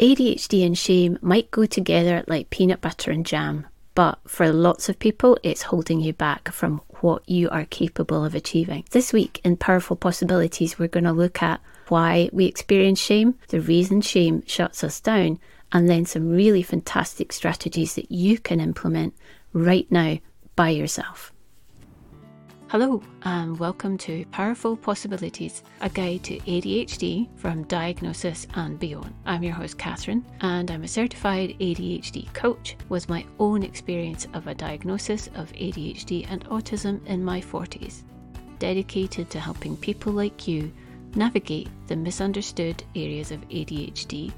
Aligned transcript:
ADHD 0.00 0.64
and 0.64 0.78
shame 0.78 1.18
might 1.20 1.50
go 1.50 1.66
together 1.66 2.22
like 2.28 2.50
peanut 2.50 2.80
butter 2.80 3.10
and 3.10 3.26
jam, 3.26 3.66
but 3.96 4.20
for 4.28 4.52
lots 4.52 4.88
of 4.88 5.00
people, 5.00 5.36
it's 5.42 5.62
holding 5.62 6.00
you 6.00 6.12
back 6.12 6.52
from 6.52 6.80
what 7.00 7.28
you 7.28 7.50
are 7.50 7.64
capable 7.64 8.24
of 8.24 8.32
achieving. 8.32 8.84
This 8.92 9.12
week 9.12 9.40
in 9.42 9.56
Powerful 9.56 9.96
Possibilities, 9.96 10.78
we're 10.78 10.86
going 10.86 11.02
to 11.02 11.12
look 11.12 11.42
at 11.42 11.60
why 11.88 12.30
we 12.32 12.44
experience 12.44 13.00
shame, 13.00 13.34
the 13.48 13.60
reason 13.60 14.00
shame 14.00 14.44
shuts 14.46 14.84
us 14.84 15.00
down, 15.00 15.40
and 15.72 15.88
then 15.88 16.06
some 16.06 16.30
really 16.30 16.62
fantastic 16.62 17.32
strategies 17.32 17.96
that 17.96 18.12
you 18.12 18.38
can 18.38 18.60
implement 18.60 19.14
right 19.52 19.90
now 19.90 20.18
by 20.54 20.68
yourself. 20.68 21.32
Hello, 22.70 23.02
and 23.22 23.58
welcome 23.58 23.96
to 23.96 24.26
Powerful 24.26 24.76
Possibilities, 24.76 25.62
a 25.80 25.88
guide 25.88 26.22
to 26.24 26.38
ADHD 26.40 27.26
from 27.38 27.62
diagnosis 27.62 28.46
and 28.56 28.78
beyond. 28.78 29.14
I'm 29.24 29.42
your 29.42 29.54
host, 29.54 29.78
Katherine, 29.78 30.22
and 30.42 30.70
I'm 30.70 30.84
a 30.84 30.88
certified 30.88 31.56
ADHD 31.60 32.30
coach 32.34 32.76
with 32.90 33.08
my 33.08 33.24
own 33.38 33.62
experience 33.62 34.26
of 34.34 34.48
a 34.48 34.54
diagnosis 34.54 35.28
of 35.28 35.50
ADHD 35.54 36.30
and 36.30 36.44
autism 36.50 37.02
in 37.06 37.24
my 37.24 37.40
40s, 37.40 38.02
dedicated 38.58 39.30
to 39.30 39.40
helping 39.40 39.74
people 39.74 40.12
like 40.12 40.46
you 40.46 40.70
navigate 41.14 41.70
the 41.86 41.96
misunderstood 41.96 42.84
areas 42.94 43.32
of 43.32 43.40
ADHD. 43.48 44.30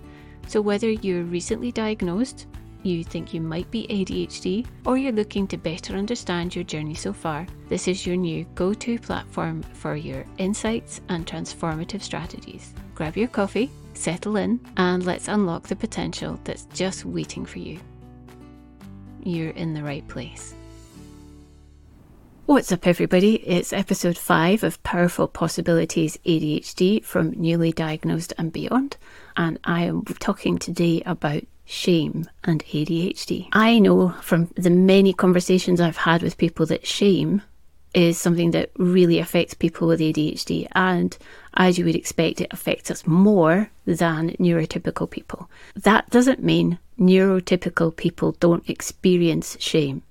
So, 0.46 0.60
whether 0.60 0.88
you're 0.88 1.24
recently 1.24 1.72
diagnosed, 1.72 2.46
you 2.82 3.04
think 3.04 3.34
you 3.34 3.40
might 3.40 3.70
be 3.70 3.86
ADHD, 3.88 4.66
or 4.84 4.96
you're 4.96 5.12
looking 5.12 5.46
to 5.48 5.56
better 5.56 5.94
understand 5.94 6.54
your 6.54 6.64
journey 6.64 6.94
so 6.94 7.12
far, 7.12 7.46
this 7.68 7.88
is 7.88 8.06
your 8.06 8.16
new 8.16 8.44
go 8.54 8.72
to 8.74 8.98
platform 8.98 9.62
for 9.74 9.96
your 9.96 10.24
insights 10.38 11.00
and 11.08 11.26
transformative 11.26 12.02
strategies. 12.02 12.72
Grab 12.94 13.16
your 13.16 13.28
coffee, 13.28 13.70
settle 13.94 14.36
in, 14.36 14.60
and 14.76 15.04
let's 15.04 15.28
unlock 15.28 15.68
the 15.68 15.76
potential 15.76 16.38
that's 16.44 16.66
just 16.66 17.04
waiting 17.04 17.44
for 17.44 17.58
you. 17.58 17.78
You're 19.22 19.50
in 19.50 19.74
the 19.74 19.82
right 19.82 20.06
place. 20.08 20.54
What's 22.46 22.72
up, 22.72 22.86
everybody? 22.86 23.36
It's 23.36 23.72
episode 23.72 24.18
5 24.18 24.64
of 24.64 24.82
Powerful 24.82 25.28
Possibilities 25.28 26.18
ADHD 26.26 27.04
from 27.04 27.30
Newly 27.40 27.70
Diagnosed 27.70 28.32
and 28.36 28.52
Beyond, 28.52 28.96
and 29.36 29.60
I 29.62 29.84
am 29.84 30.04
talking 30.04 30.58
today 30.58 31.00
about 31.06 31.44
shame 31.70 32.28
and 32.44 32.64
ADHD. 32.64 33.48
I 33.52 33.78
know 33.78 34.10
from 34.20 34.50
the 34.56 34.70
many 34.70 35.12
conversations 35.12 35.80
I've 35.80 35.96
had 35.96 36.22
with 36.22 36.36
people 36.36 36.66
that 36.66 36.86
shame 36.86 37.42
is 37.94 38.18
something 38.18 38.50
that 38.50 38.70
really 38.76 39.18
affects 39.18 39.54
people 39.54 39.88
with 39.88 40.00
ADHD, 40.00 40.66
and 40.72 41.16
as 41.54 41.78
you 41.78 41.84
would 41.84 41.96
expect, 41.96 42.40
it 42.40 42.52
affects 42.52 42.90
us 42.90 43.06
more 43.06 43.70
than 43.84 44.30
neurotypical 44.30 45.08
people. 45.08 45.50
That 45.74 46.08
doesn't 46.10 46.42
mean 46.42 46.78
neurotypical 46.98 47.96
people 47.96 48.32
don't 48.40 48.68
experience 48.68 49.56
shame. 49.60 50.02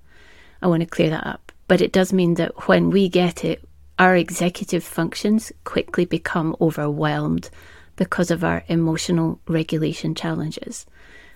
I 0.62 0.66
want 0.66 0.80
to 0.80 0.86
clear 0.86 1.10
that 1.10 1.26
up. 1.26 1.52
But 1.68 1.80
it 1.80 1.92
does 1.92 2.12
mean 2.12 2.34
that 2.34 2.68
when 2.68 2.90
we 2.90 3.08
get 3.08 3.44
it, 3.44 3.62
our 3.98 4.16
executive 4.16 4.82
functions 4.82 5.52
quickly 5.64 6.04
become 6.04 6.56
overwhelmed 6.60 7.48
because 7.96 8.30
of 8.30 8.42
our 8.42 8.64
emotional 8.66 9.38
regulation 9.46 10.14
challenges. 10.14 10.86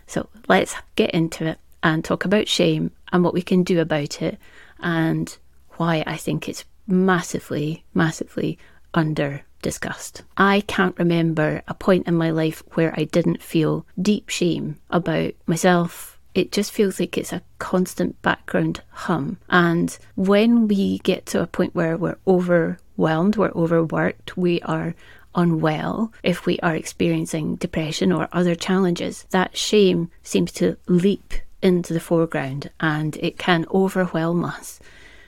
So 0.06 0.28
let's 0.48 0.74
get 0.96 1.10
into 1.10 1.46
it 1.46 1.58
and 1.82 2.04
talk 2.04 2.24
about 2.24 2.48
shame 2.48 2.90
and 3.12 3.22
what 3.22 3.34
we 3.34 3.42
can 3.42 3.62
do 3.62 3.80
about 3.80 4.22
it 4.22 4.38
and 4.80 5.36
why 5.76 6.04
I 6.06 6.16
think 6.16 6.48
it's 6.48 6.64
massively, 6.86 7.84
massively 7.94 8.58
under 8.92 9.42
discussed. 9.62 10.22
I 10.36 10.60
can't 10.66 10.98
remember 10.98 11.62
a 11.66 11.74
point 11.74 12.06
in 12.06 12.14
my 12.14 12.30
life 12.30 12.62
where 12.74 12.94
I 12.96 13.04
didn't 13.04 13.42
feel 13.42 13.86
deep 14.00 14.28
shame 14.28 14.78
about 14.90 15.32
myself, 15.46 16.18
it 16.34 16.52
just 16.52 16.72
feels 16.72 17.00
like 17.00 17.16
it's 17.16 17.32
a 17.32 17.42
constant 17.58 18.20
background 18.22 18.82
hum. 18.90 19.38
And 19.48 19.96
when 20.16 20.68
we 20.68 20.98
get 20.98 21.26
to 21.26 21.40
a 21.40 21.46
point 21.46 21.74
where 21.74 21.96
we're 21.96 22.18
overwhelmed, 22.26 23.36
we're 23.36 23.52
overworked, 23.52 24.36
we 24.36 24.60
are 24.62 24.94
unwell, 25.34 26.12
if 26.22 26.46
we 26.46 26.58
are 26.60 26.74
experiencing 26.74 27.56
depression 27.56 28.12
or 28.12 28.28
other 28.32 28.54
challenges, 28.54 29.26
that 29.30 29.56
shame 29.56 30.10
seems 30.22 30.52
to 30.52 30.76
leap 30.88 31.34
into 31.62 31.92
the 31.92 32.00
foreground 32.00 32.70
and 32.80 33.16
it 33.16 33.38
can 33.38 33.66
overwhelm 33.72 34.44
us. 34.44 34.80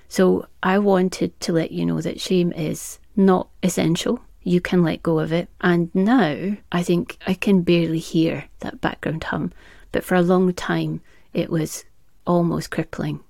So 0.09 0.47
I 0.63 0.79
wanted 0.79 1.39
to 1.41 1.53
let 1.53 1.73
you 1.73 1.87
know 1.87 2.01
that 2.01 2.21
shame 2.21 2.53
is 2.53 2.99
not 3.17 3.49
essential. 3.63 4.21
You 4.43 4.61
can 4.61 4.83
let 4.83 5.03
go 5.03 5.19
of 5.19 5.33
it. 5.33 5.49
And 5.61 5.93
now 5.95 6.57
I 6.71 6.83
think 6.83 7.19
I 7.27 7.35
can 7.35 7.63
barely 7.63 7.99
hear 7.99 8.45
that 8.61 8.81
background 8.81 9.25
hum 9.25 9.53
but 9.97 10.05
for 10.05 10.15
a 10.15 10.21
long 10.21 10.53
time 10.53 11.01
it 11.33 11.49
was 11.49 11.87
almost 12.27 12.71
crippling. 12.71 13.21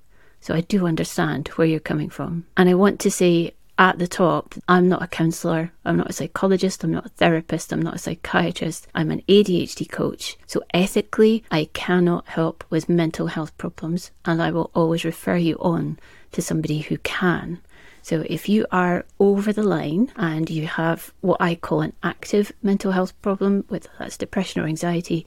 So 0.41 0.53
I 0.53 0.63
do 0.63 0.85
understand 0.85 1.47
where 1.55 1.67
you're 1.69 1.79
coming 1.79 2.11
from. 2.11 2.45
And 2.57 2.69
I 2.69 2.75
want 2.75 2.99
to 3.01 3.11
say 3.11 3.55
at 3.79 3.99
the 3.99 4.09
top, 4.09 4.55
I'm 4.69 4.89
not 4.89 5.03
a 5.03 5.07
counsellor, 5.07 5.73
I'm 5.85 5.99
not 5.99 6.11
a 6.11 6.13
psychologist, 6.13 6.83
I'm 6.83 6.93
not 6.93 7.07
a 7.07 7.11
therapist, 7.11 7.73
I'm 7.73 7.83
not 7.83 7.97
a 7.97 7.99
psychiatrist, 7.99 8.87
I'm 8.95 9.11
an 9.11 9.23
ADHD 9.29 9.91
coach. 9.91 10.37
So 10.47 10.63
ethically, 10.73 11.45
I 11.51 11.69
cannot 11.73 12.27
help 12.27 12.65
with 12.71 12.89
mental 12.89 13.27
health 13.27 13.57
problems, 13.59 14.11
and 14.25 14.43
I 14.43 14.51
will 14.51 14.71
always 14.75 15.05
refer 15.05 15.37
you 15.37 15.57
on 15.57 15.99
to 16.33 16.41
somebody 16.41 16.81
who 16.81 16.99
can. 16.99 17.61
So 18.03 18.25
if 18.31 18.49
you 18.49 18.67
are 18.71 19.05
over 19.19 19.53
the 19.53 19.65
line 19.65 20.13
and 20.17 20.49
you 20.49 20.67
have 20.67 21.13
what 21.21 21.41
I 21.41 21.57
call 21.57 21.81
an 21.81 21.93
active 22.03 22.53
mental 22.63 22.93
health 22.93 23.21
problem, 23.21 23.65
whether 23.69 23.89
that's 23.99 24.17
depression 24.17 24.63
or 24.63 24.67
anxiety, 24.67 25.27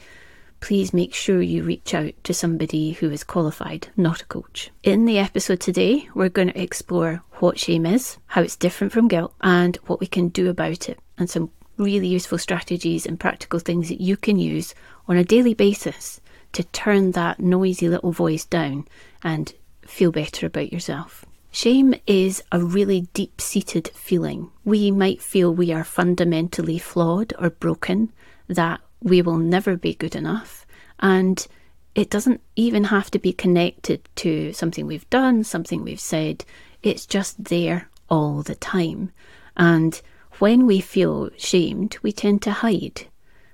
please 0.59 0.93
make 0.93 1.13
sure 1.13 1.41
you 1.41 1.63
reach 1.63 1.93
out 1.93 2.13
to 2.23 2.33
somebody 2.33 2.91
who 2.91 3.09
is 3.09 3.23
qualified, 3.23 3.87
not 3.95 4.21
a 4.21 4.25
coach. 4.25 4.71
In 4.83 5.05
the 5.05 5.17
episode 5.17 5.59
today, 5.59 6.09
we're 6.13 6.29
going 6.29 6.49
to 6.49 6.61
explore 6.61 7.23
what 7.35 7.59
shame 7.59 7.85
is, 7.85 8.17
how 8.27 8.41
it's 8.41 8.55
different 8.55 8.93
from 8.93 9.07
guilt, 9.07 9.33
and 9.41 9.77
what 9.87 9.99
we 9.99 10.07
can 10.07 10.29
do 10.29 10.49
about 10.49 10.89
it, 10.89 10.99
and 11.17 11.29
some 11.29 11.51
really 11.77 12.07
useful 12.07 12.37
strategies 12.37 13.05
and 13.05 13.19
practical 13.19 13.59
things 13.59 13.89
that 13.89 14.01
you 14.01 14.17
can 14.17 14.37
use 14.37 14.75
on 15.07 15.17
a 15.17 15.23
daily 15.23 15.53
basis 15.53 16.19
to 16.51 16.63
turn 16.65 17.11
that 17.11 17.39
noisy 17.39 17.87
little 17.87 18.11
voice 18.11 18.45
down 18.45 18.85
and 19.23 19.53
feel 19.85 20.11
better 20.11 20.45
about 20.45 20.73
yourself. 20.73 21.25
Shame 21.51 21.95
is 22.05 22.43
a 22.51 22.59
really 22.59 23.07
deep 23.13 23.41
seated 23.41 23.87
feeling. 23.95 24.51
We 24.65 24.91
might 24.91 25.21
feel 25.21 25.53
we 25.53 25.71
are 25.71 25.83
fundamentally 25.83 26.77
flawed 26.77 27.33
or 27.39 27.49
broken, 27.49 28.11
that 28.47 28.81
we 29.01 29.21
will 29.21 29.37
never 29.37 29.75
be 29.75 29.93
good 29.93 30.15
enough. 30.15 30.65
And 30.99 31.45
it 31.95 32.09
doesn't 32.09 32.41
even 32.55 32.85
have 32.85 33.09
to 33.11 33.19
be 33.19 33.33
connected 33.33 34.07
to 34.17 34.53
something 34.53 34.85
we've 34.85 35.09
done, 35.09 35.43
something 35.43 35.83
we've 35.83 35.99
said. 35.99 36.45
It's 36.83 37.05
just 37.05 37.45
there 37.45 37.89
all 38.09 38.41
the 38.41 38.55
time. 38.55 39.11
And 39.57 40.01
when 40.39 40.65
we 40.65 40.79
feel 40.79 41.29
shamed, 41.37 41.97
we 42.01 42.11
tend 42.11 42.41
to 42.43 42.51
hide. 42.51 43.07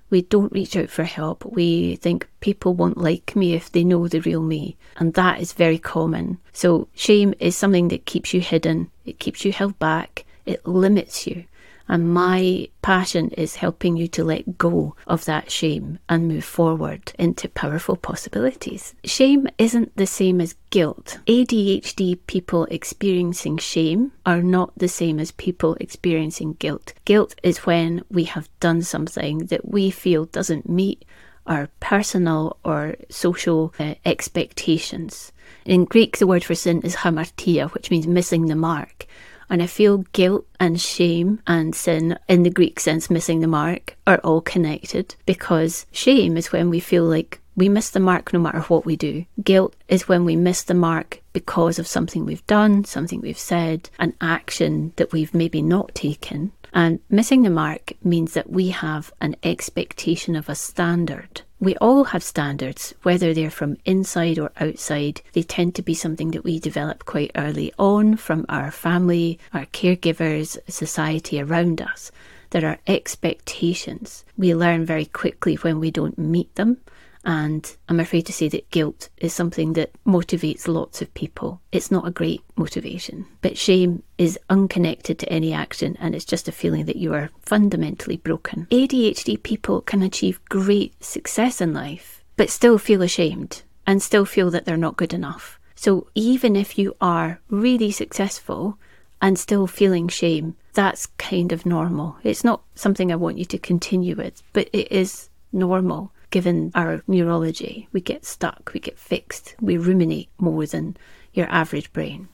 We 0.10 0.22
don't 0.22 0.52
reach 0.52 0.78
out 0.78 0.90
for 0.90 1.04
help. 1.04 1.44
We 1.46 1.96
think 1.96 2.30
people 2.40 2.76
won't 2.76 2.98
like 2.98 3.36
me 3.36 3.54
if 3.54 3.72
they 3.72 3.84
know 3.84 4.08
the 4.08 4.22
real 4.22 4.42
me. 4.42 4.78
And 4.98 5.16
that 5.16 5.42
is 5.42 5.54
very 5.54 5.80
common. 5.80 6.38
So, 6.54 6.88
shame 6.94 7.34
is 7.40 7.58
something 7.58 7.88
that 7.88 8.06
keeps 8.06 8.34
you 8.34 8.42
hidden, 8.42 8.92
it 9.06 9.18
keeps 9.20 9.44
you 9.44 9.52
held 9.52 9.80
back, 9.80 10.26
it 10.46 10.66
limits 10.68 11.26
you. 11.26 11.46
And 11.88 12.14
my 12.14 12.70
passion 12.82 13.30
is 13.32 13.56
helping 13.56 13.96
you 13.96 14.08
to 14.10 14.24
let 14.24 14.58
go 14.58 14.96
of 15.06 15.26
that 15.26 15.52
shame 15.52 16.00
and 16.10 16.28
move 16.28 16.44
forward 16.44 17.14
into 17.20 17.50
powerful 17.50 17.96
possibilities. 17.96 18.96
Shame 19.04 19.48
isn't 19.58 19.96
the 19.96 20.08
same 20.08 20.42
as 20.42 20.56
guilt. 20.72 21.20
ADHD 21.28 22.18
people 22.28 22.66
experiencing 22.66 23.58
shame 23.58 24.12
are 24.26 24.42
not 24.42 24.72
the 24.78 24.88
same 24.88 25.20
as 25.20 25.32
people 25.32 25.78
experiencing 25.80 26.54
guilt. 26.54 26.94
Guilt 27.06 27.36
is 27.44 27.66
when 27.66 28.04
we 28.10 28.24
have 28.24 28.50
done 28.60 28.82
something 28.82 29.46
that 29.48 29.70
we 29.70 29.92
feel 29.92 30.26
doesn't 30.26 30.68
meet 30.70 31.06
our 31.48 31.70
personal 31.80 32.58
or 32.64 32.96
social 33.10 33.74
uh, 33.80 33.94
expectations. 34.06 35.32
In 35.66 35.86
Greek, 35.86 36.18
the 36.18 36.28
word 36.28 36.44
for 36.44 36.56
sin 36.56 36.82
is 36.82 36.96
hamartia, 36.96 37.72
which 37.74 37.92
means 37.92 38.08
missing 38.08 38.48
the 38.48 38.56
mark. 38.56 39.06
And 39.50 39.62
I 39.62 39.68
feel 39.68 40.00
guilt 40.14 40.46
and 40.60 40.80
shame 40.80 41.40
and 41.48 41.76
sin, 41.76 42.18
in 42.28 42.44
the 42.44 42.50
Greek 42.50 42.80
sense, 42.80 43.10
missing 43.10 43.42
the 43.42 43.48
mark, 43.48 43.96
are 44.08 44.20
all 44.20 44.42
connected 44.42 45.16
because 45.26 45.86
shame 45.92 46.38
is 46.38 46.52
when 46.52 46.70
we 46.70 46.80
feel 46.80 47.04
like 47.04 47.42
we 47.56 47.70
miss 47.70 47.90
the 47.90 48.00
mark 48.00 48.34
no 48.34 48.40
matter 48.40 48.62
what 48.62 48.86
we 48.86 48.96
do. 48.96 49.26
Guilt 49.44 49.76
is 49.88 50.08
when 50.08 50.26
we 50.26 50.36
miss 50.36 50.64
the 50.64 50.74
mark 50.74 51.22
because 51.32 51.80
of 51.80 51.88
something 51.88 52.26
we've 52.26 52.46
done, 52.48 52.84
something 52.84 53.22
we've 53.22 53.38
said, 53.38 53.90
an 54.00 54.14
action 54.20 54.94
that 54.98 55.12
we've 55.12 55.34
maybe 55.34 55.62
not 55.62 55.94
taken. 55.96 56.52
And 56.76 57.00
missing 57.10 57.42
the 57.42 57.50
mark 57.50 57.94
means 58.04 58.34
that 58.34 58.52
we 58.52 58.70
have 58.70 59.12
an 59.20 59.36
expectation 59.44 60.36
of 60.36 60.50
a 60.50 60.56
standard 60.56 61.42
we 61.60 61.76
all 61.78 62.04
have 62.06 62.22
standards, 62.22 62.94
whether 63.04 63.34
they're 63.34 63.50
from 63.50 63.78
inside 63.86 64.38
or 64.38 64.52
outside. 64.60 65.22
They 65.34 65.42
tend 65.42 65.74
to 65.76 65.82
be 65.82 65.94
something 65.94 66.32
that 66.32 66.44
we 66.44 66.60
develop 66.60 67.06
quite 67.06 67.32
early 67.36 67.74
on 67.80 68.18
from 68.18 68.46
our 68.50 68.72
family, 68.72 69.40
our 69.54 69.66
caregivers, 69.66 70.58
society 70.70 71.42
around 71.42 71.82
us. 71.82 72.12
There 72.50 72.68
are 72.68 72.78
expectations. 72.88 74.26
We 74.38 74.54
learn 74.54 74.86
very 74.86 75.06
quickly 75.06 75.56
when 75.56 75.80
we 75.80 75.92
don't 75.92 76.18
meet 76.18 76.54
them. 76.56 76.78
And 77.26 77.76
I'm 77.90 78.00
afraid 78.00 78.28
to 78.28 78.34
say 78.34 78.48
that 78.50 78.70
guilt 78.70 79.10
is 79.18 79.34
something 79.34 79.74
that 79.74 79.92
motivates 80.06 80.68
lots 80.68 81.02
of 81.02 81.14
people. 81.16 81.60
It's 81.72 81.90
not 81.90 82.08
a 82.08 82.12
great 82.12 82.44
motivation. 82.56 83.26
But 83.42 83.58
shame 83.58 84.04
is 84.20 84.38
unconnected 84.50 85.18
to 85.20 85.30
any 85.30 85.52
action 85.52 85.98
and 86.00 86.14
it's 86.14 86.24
just 86.24 86.48
a 86.48 86.52
feeling 86.52 86.86
that 86.86 86.98
you 86.98 87.16
are 87.16 87.32
fundamentally 87.42 88.18
broken. 88.18 88.68
ADHD 88.70 89.42
people 89.42 89.82
can 89.82 90.04
achieve 90.04 90.40
great 90.50 91.04
success 91.04 91.62
in 91.62 91.74
life, 91.74 92.24
but 92.38 92.52
still 92.52 92.78
feel 92.78 93.02
ashamed 93.02 93.64
and 93.88 94.04
still 94.04 94.26
feel 94.26 94.52
that 94.52 94.66
they're 94.66 94.78
not 94.78 94.98
good 94.98 95.14
enough. 95.14 95.60
So 95.74 96.08
even 96.14 96.56
if 96.56 96.78
you 96.78 96.96
are 97.02 97.40
really 97.50 97.92
successful 97.92 98.78
and 99.20 99.40
still 99.40 99.66
feeling 99.66 100.08
shame, 100.08 100.56
that's 100.74 101.08
kind 101.18 101.52
of 101.52 101.66
normal. 101.66 102.18
It's 102.24 102.44
not 102.44 102.62
something 102.76 103.12
I 103.12 103.16
want 103.16 103.40
you 103.40 103.46
to 103.46 103.58
continue 103.58 104.16
with, 104.16 104.44
but 104.54 104.70
it 104.72 104.92
is 104.92 105.30
normal 105.52 106.12
given 106.36 106.70
our 106.76 107.02
neurology. 107.08 107.88
We 107.94 108.02
get 108.02 108.26
stuck, 108.26 108.72
we 108.74 108.82
get 108.82 109.00
fixed, 109.00 109.56
we 109.62 109.78
ruminate 109.78 110.28
more 110.38 110.66
than 110.66 110.98
your 111.34 111.48
average 111.50 111.94
brain. 111.94 112.28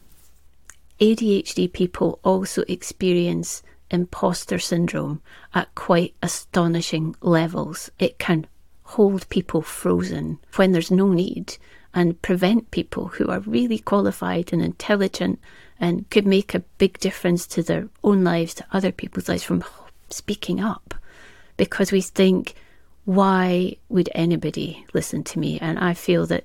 ADHD 0.99 1.71
people 1.71 2.19
also 2.23 2.63
experience 2.67 3.61
imposter 3.91 4.57
syndrome 4.57 5.21
at 5.53 5.75
quite 5.75 6.15
astonishing 6.23 7.15
levels. 7.21 7.91
It 7.99 8.17
can 8.17 8.47
hold 8.81 9.29
people 9.29 9.61
frozen 9.61 10.39
when 10.55 10.71
there's 10.71 10.89
no 10.89 11.07
need 11.09 11.59
and 11.93 12.19
prevent 12.23 12.71
people 12.71 13.09
who 13.09 13.27
are 13.27 13.41
really 13.41 13.77
qualified 13.77 14.51
and 14.51 14.63
intelligent 14.63 15.39
and 15.79 16.09
could 16.09 16.25
make 16.25 16.55
a 16.55 16.65
big 16.79 16.97
difference 16.97 17.45
to 17.45 17.61
their 17.61 17.87
own 18.03 18.23
lives, 18.23 18.55
to 18.55 18.65
other 18.71 18.91
people's 18.91 19.29
lives 19.29 19.43
from 19.43 19.63
speaking 20.09 20.59
up 20.59 20.95
because 21.55 21.91
we 21.91 22.01
think 22.01 22.55
why 23.05 23.75
would 23.89 24.09
anybody 24.13 24.85
listen 24.93 25.23
to 25.25 25.39
me? 25.39 25.59
And 25.59 25.79
I 25.79 25.93
feel 25.93 26.25
that 26.27 26.43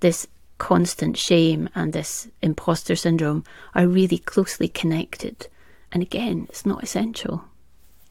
this 0.00 0.26
constant 0.58 1.16
shame 1.16 1.68
and 1.74 1.92
this 1.92 2.28
imposter 2.42 2.96
syndrome 2.96 3.44
are 3.74 3.86
really 3.86 4.18
closely 4.18 4.68
connected. 4.68 5.48
And 5.92 6.02
again, 6.02 6.46
it's 6.48 6.66
not 6.66 6.82
essential. 6.82 7.44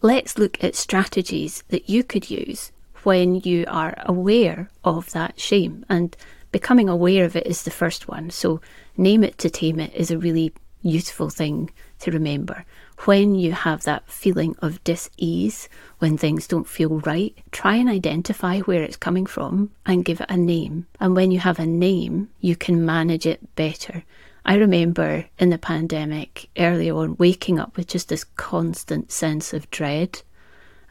Let's 0.02 0.38
look 0.38 0.64
at 0.64 0.76
strategies 0.76 1.64
that 1.70 1.90
you 1.90 2.04
could 2.04 2.30
use 2.30 2.72
when 3.04 3.36
you 3.36 3.66
are 3.68 3.94
aware 4.06 4.70
of 4.84 5.12
that 5.12 5.40
shame. 5.40 5.86
And 5.90 6.16
becoming 6.52 6.90
aware 6.90 7.26
of 7.26 7.36
it 7.36 7.48
is 7.48 7.64
the 7.64 7.72
first 7.72 8.08
one. 8.08 8.30
So, 8.30 8.60
name 8.98 9.24
it 9.24 9.38
to 9.40 9.50
tame 9.50 9.80
it 9.80 9.94
is 9.94 10.12
a 10.12 10.18
really 10.18 10.54
useful 10.82 11.30
thing 11.30 11.72
to 12.00 12.12
remember 12.12 12.66
when 13.00 13.36
you 13.36 13.52
have 13.52 13.84
that 13.84 14.10
feeling 14.10 14.56
of 14.62 14.84
dis 14.84 15.10
ease, 15.18 15.68
when 16.00 16.18
things 16.18 16.48
don't 16.48 16.68
feel 16.68 17.00
right, 17.02 17.38
try 17.52 17.76
and 17.76 17.90
identify 17.90 18.60
where 18.60 18.84
it's 18.84 18.96
coming 18.96 19.26
from 19.26 19.72
and 19.86 20.06
give 20.06 20.22
it 20.22 20.30
a 20.30 20.38
name. 20.38 20.88
And 21.00 21.16
when 21.16 21.32
you 21.32 21.40
have 21.40 21.60
a 21.60 21.66
name, 21.66 22.30
you 22.40 22.56
can 22.56 22.86
manage 22.86 23.26
it 23.26 23.56
better. 23.56 24.04
I 24.46 24.56
remember 24.56 25.26
in 25.40 25.50
the 25.50 25.58
pandemic 25.58 26.50
early 26.58 26.90
on 26.90 27.16
waking 27.18 27.60
up 27.60 27.78
with 27.78 27.88
just 27.88 28.10
this 28.10 28.24
constant 28.24 29.12
sense 29.12 29.54
of 29.54 29.70
dread 29.72 30.22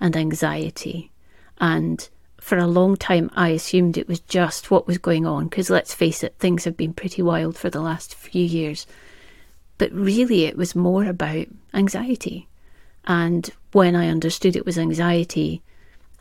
and 0.01 0.17
anxiety. 0.17 1.13
And 1.59 2.09
for 2.41 2.59
a 2.59 2.67
long 2.67 2.97
time, 2.97 3.31
I 3.35 3.51
assumed 3.51 3.97
it 3.97 4.09
was 4.09 4.21
just 4.21 4.71
what 4.71 4.87
was 4.87 4.99
going 4.99 5.27
on, 5.27 5.45
because 5.45 5.71
let's 5.71 5.95
face 5.95 6.25
it, 6.25 6.35
things 6.39 6.65
have 6.65 6.77
been 6.77 6.95
pretty 6.95 7.23
wild 7.23 7.57
for 7.57 7.71
the 7.71 7.81
last 7.81 8.15
few 8.15 8.45
years. 8.45 8.87
But 9.79 9.93
really, 9.93 10.45
it 10.45 10.57
was 10.57 10.75
more 10.75 11.05
about 11.05 11.47
anxiety. 11.75 12.49
And 13.05 13.51
when 13.73 13.97
I 13.97 14.09
understood 14.09 14.57
it 14.57 14.67
was 14.67 14.79
anxiety 14.79 15.63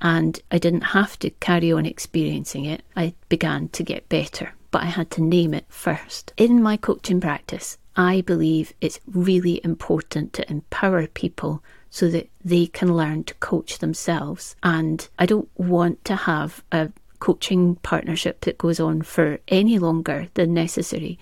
and 0.01 0.39
I 0.50 0.57
didn't 0.57 0.81
have 0.81 1.19
to 1.19 1.30
carry 1.30 1.71
on 1.71 1.86
experiencing 1.86 2.65
it, 2.65 2.83
I 2.95 3.13
began 3.30 3.69
to 3.69 3.83
get 3.83 4.09
better. 4.09 4.53
But 4.71 4.83
I 4.83 4.86
had 4.86 5.12
to 5.12 5.21
name 5.21 5.53
it 5.53 5.65
first. 5.69 6.33
In 6.38 6.63
my 6.63 6.77
coaching 6.77 7.19
practice, 7.19 7.77
I 7.95 8.21
believe 8.21 8.74
it's 8.80 9.00
really 9.06 9.59
important 9.63 10.33
to 10.33 10.50
empower 10.50 11.07
people 11.07 11.62
so 11.89 12.09
that 12.09 12.30
they 12.44 12.68
can 12.68 12.95
learn 12.95 13.25
to 13.25 13.33
coach 13.36 13.80
themselves. 13.80 14.56
And 14.63 15.07
I 15.19 15.25
don't 15.25 15.50
want 15.57 16.04
to 16.06 16.15
have 16.15 16.63
a 16.71 16.89
coaching 17.19 17.75
partnership 17.83 18.42
that 18.42 18.57
goes 18.57 18.80
on 18.80 19.01
for 19.01 19.39
any 19.50 19.77
longer 19.77 20.27
than 20.33 20.54
necessary. 20.54 21.19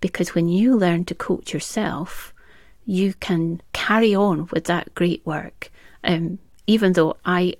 Because 0.00 0.34
when 0.34 0.48
you 0.48 0.76
learn 0.76 1.04
to 1.04 1.14
coach 1.14 1.52
yourself, 1.52 2.32
you 2.86 3.14
can 3.14 3.60
carry 3.72 4.14
on 4.14 4.48
with 4.52 4.64
that 4.64 4.94
great 4.94 5.24
work. 5.26 5.70
Um, 6.02 6.38
even 6.66 6.94
though 6.94 7.16
I 7.24 7.54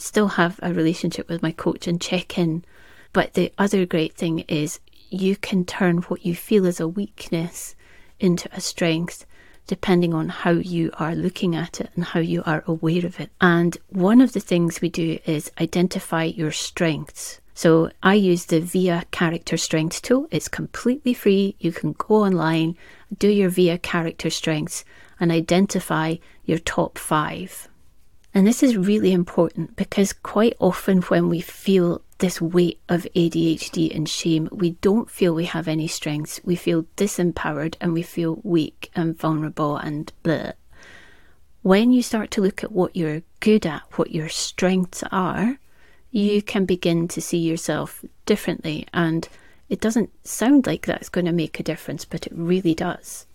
still 0.00 0.28
have 0.28 0.58
a 0.62 0.72
relationship 0.72 1.28
with 1.28 1.42
my 1.42 1.52
coach 1.52 1.86
and 1.86 2.00
check 2.00 2.38
in. 2.38 2.64
But 3.12 3.34
the 3.34 3.52
other 3.58 3.86
great 3.86 4.14
thing 4.14 4.40
is 4.40 4.80
you 5.10 5.36
can 5.36 5.64
turn 5.64 5.98
what 6.02 6.24
you 6.24 6.34
feel 6.34 6.66
as 6.66 6.80
a 6.80 6.88
weakness 6.88 7.74
into 8.18 8.48
a 8.52 8.60
strength 8.60 9.26
depending 9.66 10.12
on 10.12 10.28
how 10.28 10.50
you 10.50 10.90
are 10.98 11.14
looking 11.14 11.54
at 11.54 11.80
it 11.80 11.90
and 11.94 12.04
how 12.04 12.18
you 12.18 12.42
are 12.44 12.64
aware 12.66 13.06
of 13.06 13.20
it. 13.20 13.30
And 13.40 13.76
one 13.88 14.20
of 14.20 14.32
the 14.32 14.40
things 14.40 14.80
we 14.80 14.88
do 14.88 15.18
is 15.26 15.52
identify 15.60 16.24
your 16.24 16.50
strengths. 16.50 17.40
So 17.62 17.90
I 18.02 18.14
use 18.14 18.46
the 18.46 18.60
VIA 18.60 19.04
character 19.10 19.58
strengths 19.58 20.00
tool. 20.00 20.28
It's 20.30 20.48
completely 20.48 21.12
free. 21.12 21.56
You 21.58 21.72
can 21.72 21.92
go 21.92 22.24
online, 22.24 22.74
do 23.18 23.28
your 23.28 23.50
VIA 23.50 23.76
character 23.76 24.30
strengths, 24.30 24.82
and 25.20 25.30
identify 25.30 26.14
your 26.46 26.56
top 26.56 26.96
five. 26.96 27.68
And 28.32 28.46
this 28.46 28.62
is 28.62 28.78
really 28.78 29.12
important 29.12 29.76
because 29.76 30.14
quite 30.14 30.56
often 30.58 31.02
when 31.02 31.28
we 31.28 31.42
feel 31.42 32.00
this 32.16 32.40
weight 32.40 32.80
of 32.88 33.06
ADHD 33.14 33.94
and 33.94 34.08
shame, 34.08 34.48
we 34.50 34.70
don't 34.80 35.10
feel 35.10 35.34
we 35.34 35.44
have 35.44 35.68
any 35.68 35.86
strengths. 35.86 36.40
We 36.42 36.56
feel 36.56 36.86
disempowered 36.96 37.74
and 37.78 37.92
we 37.92 38.00
feel 38.00 38.40
weak 38.42 38.90
and 38.94 39.18
vulnerable 39.18 39.76
and 39.76 40.10
blah. 40.22 40.52
When 41.60 41.92
you 41.92 42.02
start 42.02 42.30
to 42.30 42.40
look 42.40 42.64
at 42.64 42.72
what 42.72 42.96
you're 42.96 43.20
good 43.40 43.66
at, 43.66 43.82
what 43.96 44.12
your 44.12 44.30
strengths 44.30 45.04
are, 45.12 45.58
you 46.10 46.42
mm. 46.42 46.46
can 46.46 46.64
begin 46.64 47.08
to 47.08 47.20
see 47.20 47.38
yourself 47.38 48.04
differently. 48.26 48.86
And 48.92 49.28
it 49.68 49.80
doesn't 49.80 50.10
sound 50.26 50.66
like 50.66 50.86
that's 50.86 51.08
going 51.08 51.26
to 51.26 51.32
make 51.32 51.60
a 51.60 51.64
difference, 51.64 52.04
but 52.04 52.26
it 52.26 52.32
really 52.34 52.74
does. 52.74 53.26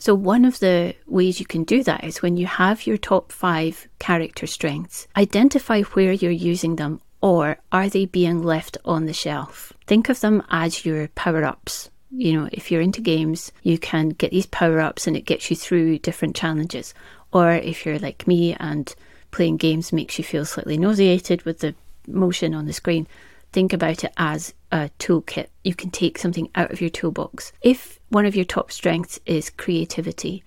So, 0.00 0.14
one 0.14 0.44
of 0.44 0.60
the 0.60 0.94
ways 1.06 1.40
you 1.40 1.46
can 1.46 1.64
do 1.64 1.82
that 1.82 2.04
is 2.04 2.22
when 2.22 2.36
you 2.36 2.46
have 2.46 2.86
your 2.86 2.96
top 2.96 3.32
five 3.32 3.88
character 3.98 4.46
strengths, 4.46 5.08
identify 5.16 5.82
where 5.82 6.12
you're 6.12 6.30
using 6.30 6.76
them 6.76 7.00
or 7.20 7.58
are 7.72 7.88
they 7.88 8.06
being 8.06 8.42
left 8.42 8.78
on 8.84 9.06
the 9.06 9.12
shelf? 9.12 9.72
Think 9.86 10.08
of 10.08 10.20
them 10.20 10.42
as 10.50 10.84
your 10.84 11.08
power 11.08 11.44
ups. 11.44 11.90
You 12.10 12.32
know, 12.32 12.48
if 12.52 12.70
you're 12.70 12.80
into 12.80 13.00
games, 13.00 13.50
you 13.62 13.76
can 13.76 14.10
get 14.10 14.30
these 14.30 14.46
power 14.46 14.78
ups 14.78 15.06
and 15.06 15.16
it 15.16 15.26
gets 15.26 15.50
you 15.50 15.56
through 15.56 15.98
different 15.98 16.36
challenges. 16.36 16.94
Or 17.32 17.50
if 17.50 17.84
you're 17.84 17.98
like 17.98 18.28
me 18.28 18.54
and 18.54 18.94
playing 19.30 19.56
games 19.56 19.92
makes 19.92 20.16
you 20.16 20.24
feel 20.24 20.44
slightly 20.44 20.78
nauseated 20.78 21.42
with 21.42 21.58
the 21.58 21.74
motion 22.08 22.54
on 22.54 22.66
the 22.66 22.72
screen, 22.72 23.06
think 23.52 23.72
about 23.72 24.04
it 24.04 24.12
as 24.16 24.54
a 24.72 24.90
toolkit. 24.98 25.48
You 25.64 25.74
can 25.74 25.90
take 25.90 26.18
something 26.18 26.50
out 26.54 26.70
of 26.70 26.80
your 26.80 26.90
toolbox. 26.90 27.52
If 27.62 27.98
one 28.08 28.26
of 28.26 28.36
your 28.36 28.44
top 28.44 28.72
strengths 28.72 29.20
is 29.26 29.50
creativity, 29.50 30.44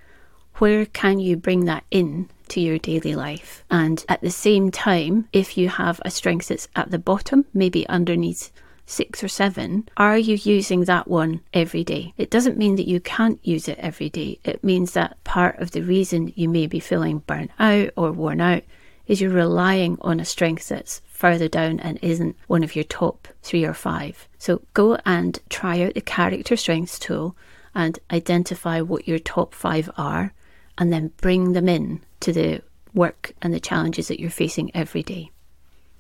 where 0.56 0.86
can 0.86 1.20
you 1.20 1.38
bring 1.38 1.66
that 1.66 1.84
in 1.90 2.30
to 2.50 2.60
your 2.60 2.78
daily 2.78 3.16
life? 3.16 3.64
And 3.72 4.04
at 4.08 4.22
the 4.22 4.30
same 4.30 4.70
time, 4.70 5.28
if 5.34 5.58
you 5.58 5.70
have 5.70 6.00
a 6.06 6.12
strength 6.12 6.50
that's 6.50 6.68
at 6.76 6.92
the 6.92 7.00
bottom, 7.00 7.46
maybe 7.54 7.88
underneath 7.90 8.52
six 8.86 9.24
or 9.24 9.28
seven, 9.28 9.88
are 9.98 10.18
you 10.18 10.36
using 10.36 10.86
that 10.86 11.08
one 11.08 11.42
every 11.54 11.84
day? 11.84 12.14
It 12.18 12.30
doesn't 12.30 12.58
mean 12.58 12.76
that 12.76 12.88
you 12.88 13.00
can't 13.00 13.40
use 13.42 13.68
it 13.68 13.80
every 13.80 14.10
day. 14.10 14.40
It 14.44 14.64
means 14.64 14.94
that 14.94 15.24
part 15.24 15.58
of 15.60 15.72
the 15.72 15.82
reason 15.82 16.34
you 16.36 16.50
may 16.50 16.68
be 16.68 16.80
feeling 16.80 17.20
burnt 17.20 17.52
out 17.58 17.90
or 17.96 18.12
worn 18.12 18.42
out 18.42 18.64
is 19.08 19.22
you're 19.22 19.32
relying 19.32 19.98
on 20.02 20.20
a 20.20 20.26
strength 20.26 20.70
that's 20.70 21.02
further 21.08 21.48
down 21.48 21.80
and 21.80 22.00
isn't 22.02 22.36
one 22.48 22.64
of 22.64 22.76
your 22.76 22.84
top 22.84 23.28
three 23.44 23.64
or 23.64 23.74
five. 23.74 24.28
So 24.38 24.62
go 24.74 24.98
and 25.06 25.40
try 25.50 25.82
out 25.82 25.94
the 25.94 26.02
character 26.02 26.56
strengths 26.56 26.98
tool 26.98 27.36
and 27.76 28.00
identify 28.12 28.82
what 28.82 29.08
your 29.08 29.20
top 29.20 29.54
five 29.54 29.90
are 29.98 30.34
and 30.78 30.92
then 30.92 31.12
bring 31.18 31.54
them 31.54 31.70
in 31.70 32.02
to 32.22 32.34
the 32.34 32.62
work 32.94 33.34
and 33.42 33.54
the 33.54 33.60
challenges 33.60 34.08
that 34.08 34.20
you're 34.20 34.30
facing 34.30 34.76
every 34.76 35.04
day. 35.04 35.32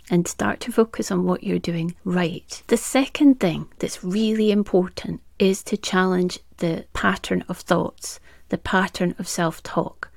And 0.10 0.28
start 0.28 0.60
to 0.62 0.72
focus 0.72 1.12
on 1.12 1.24
what 1.24 1.44
you're 1.44 1.60
doing 1.60 1.96
right. 2.04 2.64
The 2.68 2.78
second 2.78 3.40
thing 3.40 3.68
that's 3.80 4.04
really 4.04 4.52
important 4.52 5.22
is 5.40 5.64
to 5.66 5.78
challenge 5.78 6.40
the 6.58 6.86
pattern 6.94 7.46
of 7.48 7.58
thoughts, 7.58 8.20
the 8.50 8.58
pattern 8.58 9.16
of 9.18 9.28
self 9.28 9.64
talk, 9.64 10.10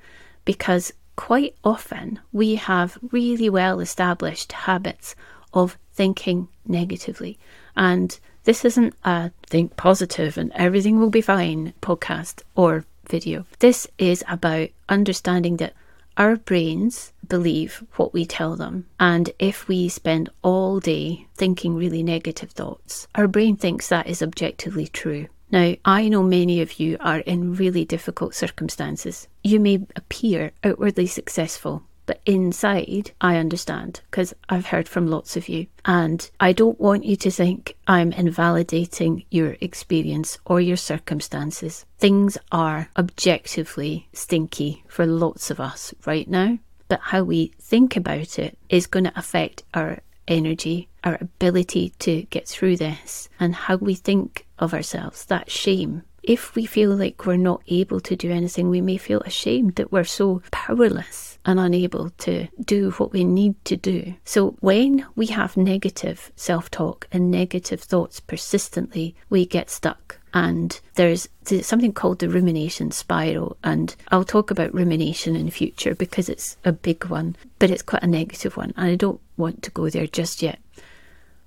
because 0.43 0.91
quite 1.15 1.55
often 1.63 2.19
we 2.31 2.55
have 2.55 2.97
really 3.11 3.49
well 3.49 3.79
established 3.79 4.51
habits 4.51 5.15
of 5.53 5.77
thinking 5.93 6.47
negatively. 6.67 7.37
And 7.75 8.17
this 8.43 8.65
isn't 8.65 8.93
a 9.03 9.31
think 9.47 9.75
positive 9.75 10.37
and 10.37 10.51
everything 10.53 10.99
will 10.99 11.09
be 11.09 11.21
fine 11.21 11.73
podcast 11.81 12.41
or 12.55 12.85
video. 13.09 13.45
This 13.59 13.87
is 13.97 14.23
about 14.27 14.69
understanding 14.89 15.57
that 15.57 15.73
our 16.17 16.37
brains 16.37 17.11
believe 17.27 17.83
what 17.95 18.13
we 18.13 18.25
tell 18.25 18.55
them. 18.55 18.85
And 18.99 19.31
if 19.39 19.67
we 19.67 19.89
spend 19.89 20.29
all 20.41 20.79
day 20.79 21.27
thinking 21.35 21.75
really 21.75 22.03
negative 22.03 22.51
thoughts, 22.51 23.07
our 23.15 23.27
brain 23.27 23.57
thinks 23.57 23.89
that 23.89 24.07
is 24.07 24.21
objectively 24.21 24.87
true. 24.87 25.27
Now, 25.55 25.73
I 25.85 26.09
know 26.09 26.21
many 26.21 26.59
of 26.59 26.81
you 26.81 26.97
are 26.99 27.19
in 27.19 27.55
really 27.55 27.85
difficult 27.85 28.35
circumstances. 28.35 29.29
You 29.41 29.61
may 29.61 29.87
appear 29.95 30.51
outwardly 30.65 31.07
successful, 31.07 31.83
but 32.05 32.19
inside, 32.25 33.11
I 33.21 33.37
understand 33.37 34.01
because 34.11 34.33
I've 34.49 34.65
heard 34.65 34.89
from 34.89 35.07
lots 35.07 35.37
of 35.37 35.47
you. 35.47 35.67
And 35.85 36.29
I 36.41 36.51
don't 36.51 36.77
want 36.77 37.05
you 37.05 37.15
to 37.15 37.31
think 37.31 37.77
I'm 37.87 38.11
invalidating 38.11 39.23
your 39.31 39.55
experience 39.61 40.37
or 40.43 40.59
your 40.59 40.75
circumstances. 40.75 41.85
Things 41.99 42.37
are 42.51 42.89
objectively 42.97 44.09
stinky 44.11 44.83
for 44.89 45.05
lots 45.05 45.49
of 45.49 45.61
us 45.61 45.93
right 46.05 46.29
now. 46.29 46.59
But 46.89 46.99
how 47.01 47.23
we 47.23 47.53
think 47.61 47.95
about 47.95 48.37
it 48.39 48.57
is 48.67 48.87
going 48.87 49.05
to 49.05 49.17
affect 49.17 49.63
our 49.73 49.99
energy, 50.27 50.87
our 51.03 51.17
ability 51.21 51.93
to 51.99 52.23
get 52.23 52.47
through 52.47 52.77
this, 52.77 53.29
and 53.39 53.55
how 53.55 53.75
we 53.77 53.95
think 53.95 54.45
of 54.59 54.73
ourselves. 54.73 55.25
That 55.25 55.51
shame 55.51 56.03
if 56.25 56.55
we 56.55 56.65
feel 56.65 56.95
like 56.95 57.25
we're 57.25 57.37
not 57.37 57.61
able 57.67 57.99
to 57.99 58.15
do 58.15 58.31
anything, 58.31 58.69
we 58.69 58.81
may 58.81 58.97
feel 58.97 59.21
ashamed 59.21 59.75
that 59.75 59.91
we're 59.91 60.03
so 60.03 60.41
powerless 60.51 61.37
and 61.45 61.59
unable 61.59 62.09
to 62.09 62.47
do 62.63 62.91
what 62.91 63.13
we 63.13 63.23
need 63.23 63.63
to 63.65 63.77
do. 63.77 64.15
So, 64.25 64.55
when 64.59 65.05
we 65.15 65.27
have 65.27 65.55
negative 65.55 66.31
self 66.35 66.71
talk 66.71 67.07
and 67.11 67.29
negative 67.29 67.81
thoughts 67.81 68.19
persistently, 68.19 69.15
we 69.29 69.45
get 69.45 69.69
stuck. 69.69 70.04
And 70.35 70.79
there's 70.95 71.29
something 71.61 71.93
called 71.93 72.19
the 72.19 72.27
rumination 72.27 72.91
spiral. 72.91 73.55
And 73.63 73.95
I'll 74.09 74.25
talk 74.25 74.51
about 74.51 74.73
rumination 74.73 75.33
in 75.35 75.45
the 75.45 75.51
future 75.51 75.95
because 75.95 76.27
it's 76.27 76.57
a 76.65 76.73
big 76.73 77.05
one, 77.05 77.37
but 77.57 77.71
it's 77.71 77.81
quite 77.81 78.03
a 78.03 78.07
negative 78.07 78.57
one. 78.57 78.73
And 78.75 78.91
I 78.91 78.95
don't 78.95 79.21
want 79.37 79.63
to 79.63 79.71
go 79.71 79.89
there 79.89 80.07
just 80.07 80.41
yet. 80.41 80.59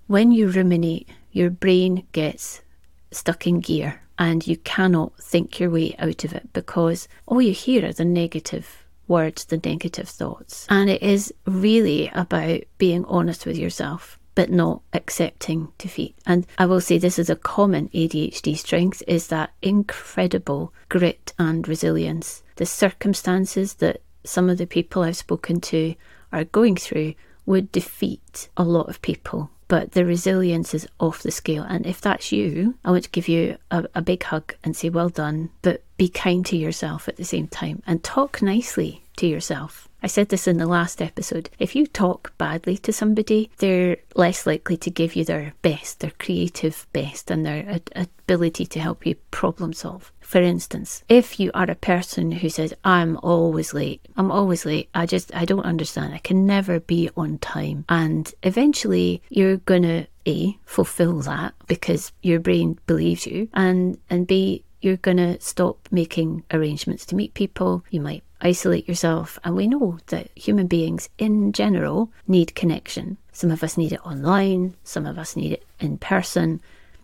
When 0.07 0.33
you 0.33 0.49
ruminate, 0.49 1.07
your 1.33 1.50
brain 1.50 2.07
gets 2.12 2.62
stuck 3.11 3.47
in 3.47 3.61
gear 3.61 4.00
and 4.18 4.47
you 4.47 4.57
cannot 4.57 5.14
think 5.18 5.61
your 5.61 5.68
way 5.68 5.95
out 5.99 6.25
of 6.25 6.33
it 6.33 6.50
because 6.54 7.09
all 7.26 7.42
you 7.42 7.52
hear 7.52 7.85
are 7.85 7.92
the 7.92 8.07
negative 8.07 8.87
words, 9.07 9.45
the 9.45 9.61
negative 9.62 10.09
thoughts. 10.09 10.66
And 10.71 10.88
it 10.88 11.02
is 11.02 11.33
really 11.45 12.09
about 12.14 12.62
being 12.78 13.04
honest 13.04 13.45
with 13.45 13.59
yourself 13.59 14.18
but 14.38 14.52
not 14.52 14.80
accepting 14.92 15.66
defeat. 15.78 16.14
And 16.25 16.47
I 16.59 16.66
will 16.66 16.80
say 16.80 16.97
this 16.97 17.18
is 17.18 17.28
a 17.28 17.35
common 17.35 17.88
ADHD 17.88 18.57
strength 18.57 19.02
is 19.09 19.26
that 19.26 19.52
incredible 19.62 20.73
grit 20.88 21.33
and 21.40 21.66
resilience. 21.66 22.45
The 22.54 22.64
circumstances 22.64 23.75
that 23.83 24.00
some 24.23 24.49
of 24.49 24.59
the 24.59 24.66
people 24.68 25.02
I've 25.02 25.16
spoken 25.16 25.61
to 25.62 25.97
are 26.30 26.45
going 26.45 26.76
through 26.76 27.14
would 27.47 27.73
defeat 27.73 28.49
a 28.57 28.62
lot 28.62 28.88
of 28.88 29.02
people 29.02 29.50
but 29.66 29.92
the 29.92 30.04
resilience 30.04 30.73
is 30.73 30.88
off 30.99 31.23
the 31.23 31.30
scale. 31.30 31.62
And 31.62 31.85
if 31.85 32.00
that's 32.00 32.33
you, 32.33 32.76
I 32.87 32.90
want 32.90 33.04
to 33.04 33.11
give 33.11 33.28
you 33.28 33.59
a, 33.71 33.85
a, 33.95 34.00
big 34.00 34.23
hug 34.23 34.54
and 34.64 34.75
say, 34.75 34.88
well 34.88 35.11
done, 35.11 35.50
but 35.61 35.83
be 35.99 36.09
kind 36.09 36.47
to 36.47 36.57
yourself 36.57 37.07
at 37.07 37.16
the 37.16 37.25
same 37.25 37.49
time 37.49 37.83
and 37.87 38.02
talk 38.02 38.40
nicely 38.40 39.02
to 39.19 39.27
yourself. 39.27 39.89
I 40.03 40.07
said 40.07 40.29
this 40.29 40.47
in 40.47 40.59
the 40.59 40.67
last 40.67 41.03
episode. 41.03 41.51
If 41.59 41.75
you 41.75 41.87
talk 41.87 42.33
badly 42.39 42.79
to 42.79 42.93
somebody, 42.93 43.51
they're 43.59 43.97
less 44.15 44.47
likely 44.47 44.77
to 44.79 44.91
give 44.91 45.17
you 45.17 45.25
their 45.25 45.55
best, 45.61 46.01
their 46.01 46.13
creative 46.19 46.87
best, 46.93 47.31
and 47.31 47.45
their 47.45 47.81
ability 47.97 48.67
to 48.67 48.81
help 48.81 49.05
you 49.05 49.17
problem 49.33 49.73
solve. 49.73 50.13
For 50.21 50.41
instance, 50.41 51.03
if 51.09 51.41
you 51.41 51.51
are 51.53 51.69
a 51.69 51.75
person 51.75 52.31
who 52.31 52.49
says, 52.49 52.75
I'm 52.85 53.17
always 53.23 53.75
late, 53.75 54.07
I'm 54.17 54.31
always 54.31 54.65
late, 54.65 54.89
I 54.95 55.07
just, 55.07 55.35
I 55.35 55.45
don't 55.45 55.65
understand, 55.65 56.15
I 56.15 56.19
can 56.19 56.47
never 56.47 56.79
be 56.79 57.11
on 57.17 57.39
time. 57.39 57.85
And 57.89 58.33
eventually 58.43 59.23
you're 59.31 59.57
going 59.57 59.83
to 59.83 60.07
A, 60.27 60.59
fulfill 60.65 61.21
that 61.23 61.55
because 61.67 62.13
your 62.23 62.39
brain 62.39 62.79
believes 62.87 63.27
you, 63.27 63.49
and, 63.53 63.99
and 64.11 64.27
B, 64.27 64.65
you're 64.80 64.97
going 64.97 65.16
to 65.16 65.40
stop 65.40 65.88
making 65.90 66.44
arrangements 66.50 67.04
to 67.06 67.16
meet 67.16 67.35
people. 67.35 67.85
You 67.90 68.00
might 68.00 68.23
isolate 68.40 68.88
yourself. 68.88 69.38
And 69.44 69.56
we 69.56 69.66
know 69.66 69.99
that 70.06 70.30
human 70.37 70.66
beings 70.66 71.08
in 71.18 71.52
general 71.52 72.11
need 72.26 72.54
connection. 72.54 73.16
Some 73.32 73.50
of 73.50 73.62
us 73.62 73.76
need 73.76 73.92
it 73.92 74.04
online, 74.06 74.76
some 74.85 75.06
of 75.06 75.18
us 75.18 75.37
need 75.37 75.52
it 75.52 75.64
in 75.80 75.99
person. 75.99 76.61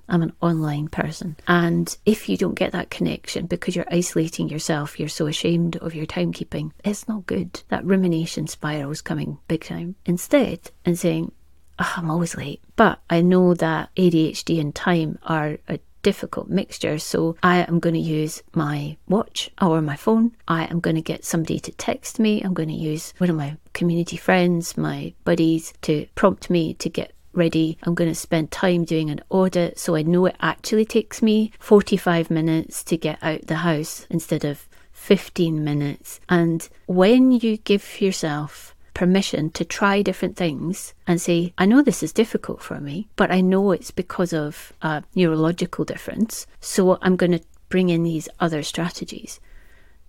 I'm 0.08 0.22
an 0.22 0.34
online 0.42 0.88
person. 0.88 1.36
And 1.48 1.96
if 2.04 2.28
you 2.28 2.36
don't 2.36 2.56
get 2.56 2.72
that 2.72 2.90
connection 2.90 3.46
because 3.46 3.74
you're 3.74 3.86
isolating 3.90 4.50
yourself, 4.50 5.00
you're 5.00 5.08
so 5.08 5.26
ashamed 5.26 5.76
of 5.76 5.94
your 5.94 6.04
timekeeping, 6.04 6.72
it's 6.84 7.08
not 7.08 7.24
good. 7.26 7.62
That 7.68 7.86
rumination 7.86 8.46
spiral 8.46 8.90
is 8.90 9.00
coming 9.00 9.38
big 9.48 9.64
time. 9.64 9.94
Instead, 10.04 10.70
and 10.84 10.98
saying, 10.98 11.32
oh, 11.78 11.92
I'm 11.96 12.10
always 12.10 12.36
late. 12.36 12.60
But 12.76 13.00
I 13.08 13.22
know 13.22 13.54
that 13.54 13.94
ADHD 13.96 14.60
and 14.60 14.74
time 14.74 15.18
are 15.22 15.56
a 15.68 15.78
difficult 16.04 16.49
mixture. 16.49 16.99
So 16.99 17.37
I 17.42 17.62
am 17.62 17.80
going 17.80 17.94
to 17.94 18.00
use 18.20 18.42
my 18.54 18.96
watch 19.08 19.50
or 19.61 19.82
my 19.82 19.96
phone. 19.96 20.37
I 20.46 20.66
am 20.66 20.78
going 20.78 20.96
to 20.96 21.02
get 21.02 21.25
somebody 21.25 21.58
to 21.61 21.73
text 21.73 22.20
me. 22.20 22.42
I'm 22.42 22.54
going 22.54 22.68
to 22.68 22.75
use 22.92 23.12
one 23.18 23.30
of 23.30 23.37
my 23.37 23.56
community 23.73 24.16
friends, 24.16 24.76
my 24.76 25.14
buddies, 25.25 25.73
to 25.82 26.06
prompt 26.14 26.50
me 26.50 26.75
to 26.75 26.88
get 26.88 27.12
ready. 27.32 27.78
I'm 27.82 27.94
going 27.94 28.11
to 28.11 28.14
spend 28.14 28.50
time 28.50 28.84
doing 28.84 29.11
an 29.11 29.23
audit 29.30 29.78
so 29.78 29.96
I 29.96 30.02
know 30.02 30.26
it 30.26 30.37
actually 30.40 30.84
takes 30.84 31.23
me 31.23 31.50
45 31.58 32.30
minutes 32.30 32.84
to 32.84 32.96
get 32.96 33.18
out 33.23 33.46
the 33.46 33.56
house 33.56 34.06
instead 34.11 34.44
of 34.44 34.68
15 34.92 35.64
minutes. 35.64 36.20
And 36.28 36.68
when 36.87 37.32
you 37.32 37.56
give 37.56 38.00
yourself 38.00 38.73
permission 38.94 39.50
to 39.50 39.64
try 39.64 40.00
different 40.00 40.36
things 40.36 40.94
and 41.06 41.20
say, 41.20 41.52
I 41.58 41.66
know 41.66 41.82
this 41.82 42.02
is 42.02 42.12
difficult 42.12 42.62
for 42.62 42.80
me, 42.80 43.08
but 43.16 43.30
I 43.30 43.40
know 43.40 43.72
it's 43.72 43.90
because 43.90 44.32
of 44.32 44.72
a 44.80 45.02
neurological 45.14 45.84
difference. 45.84 46.46
So 46.60 46.98
I'm 47.02 47.16
going 47.16 47.32
to 47.32 47.44
bring 47.68 47.90
in 47.90 48.04
these 48.04 48.28
other 48.40 48.62
strategies. 48.62 49.40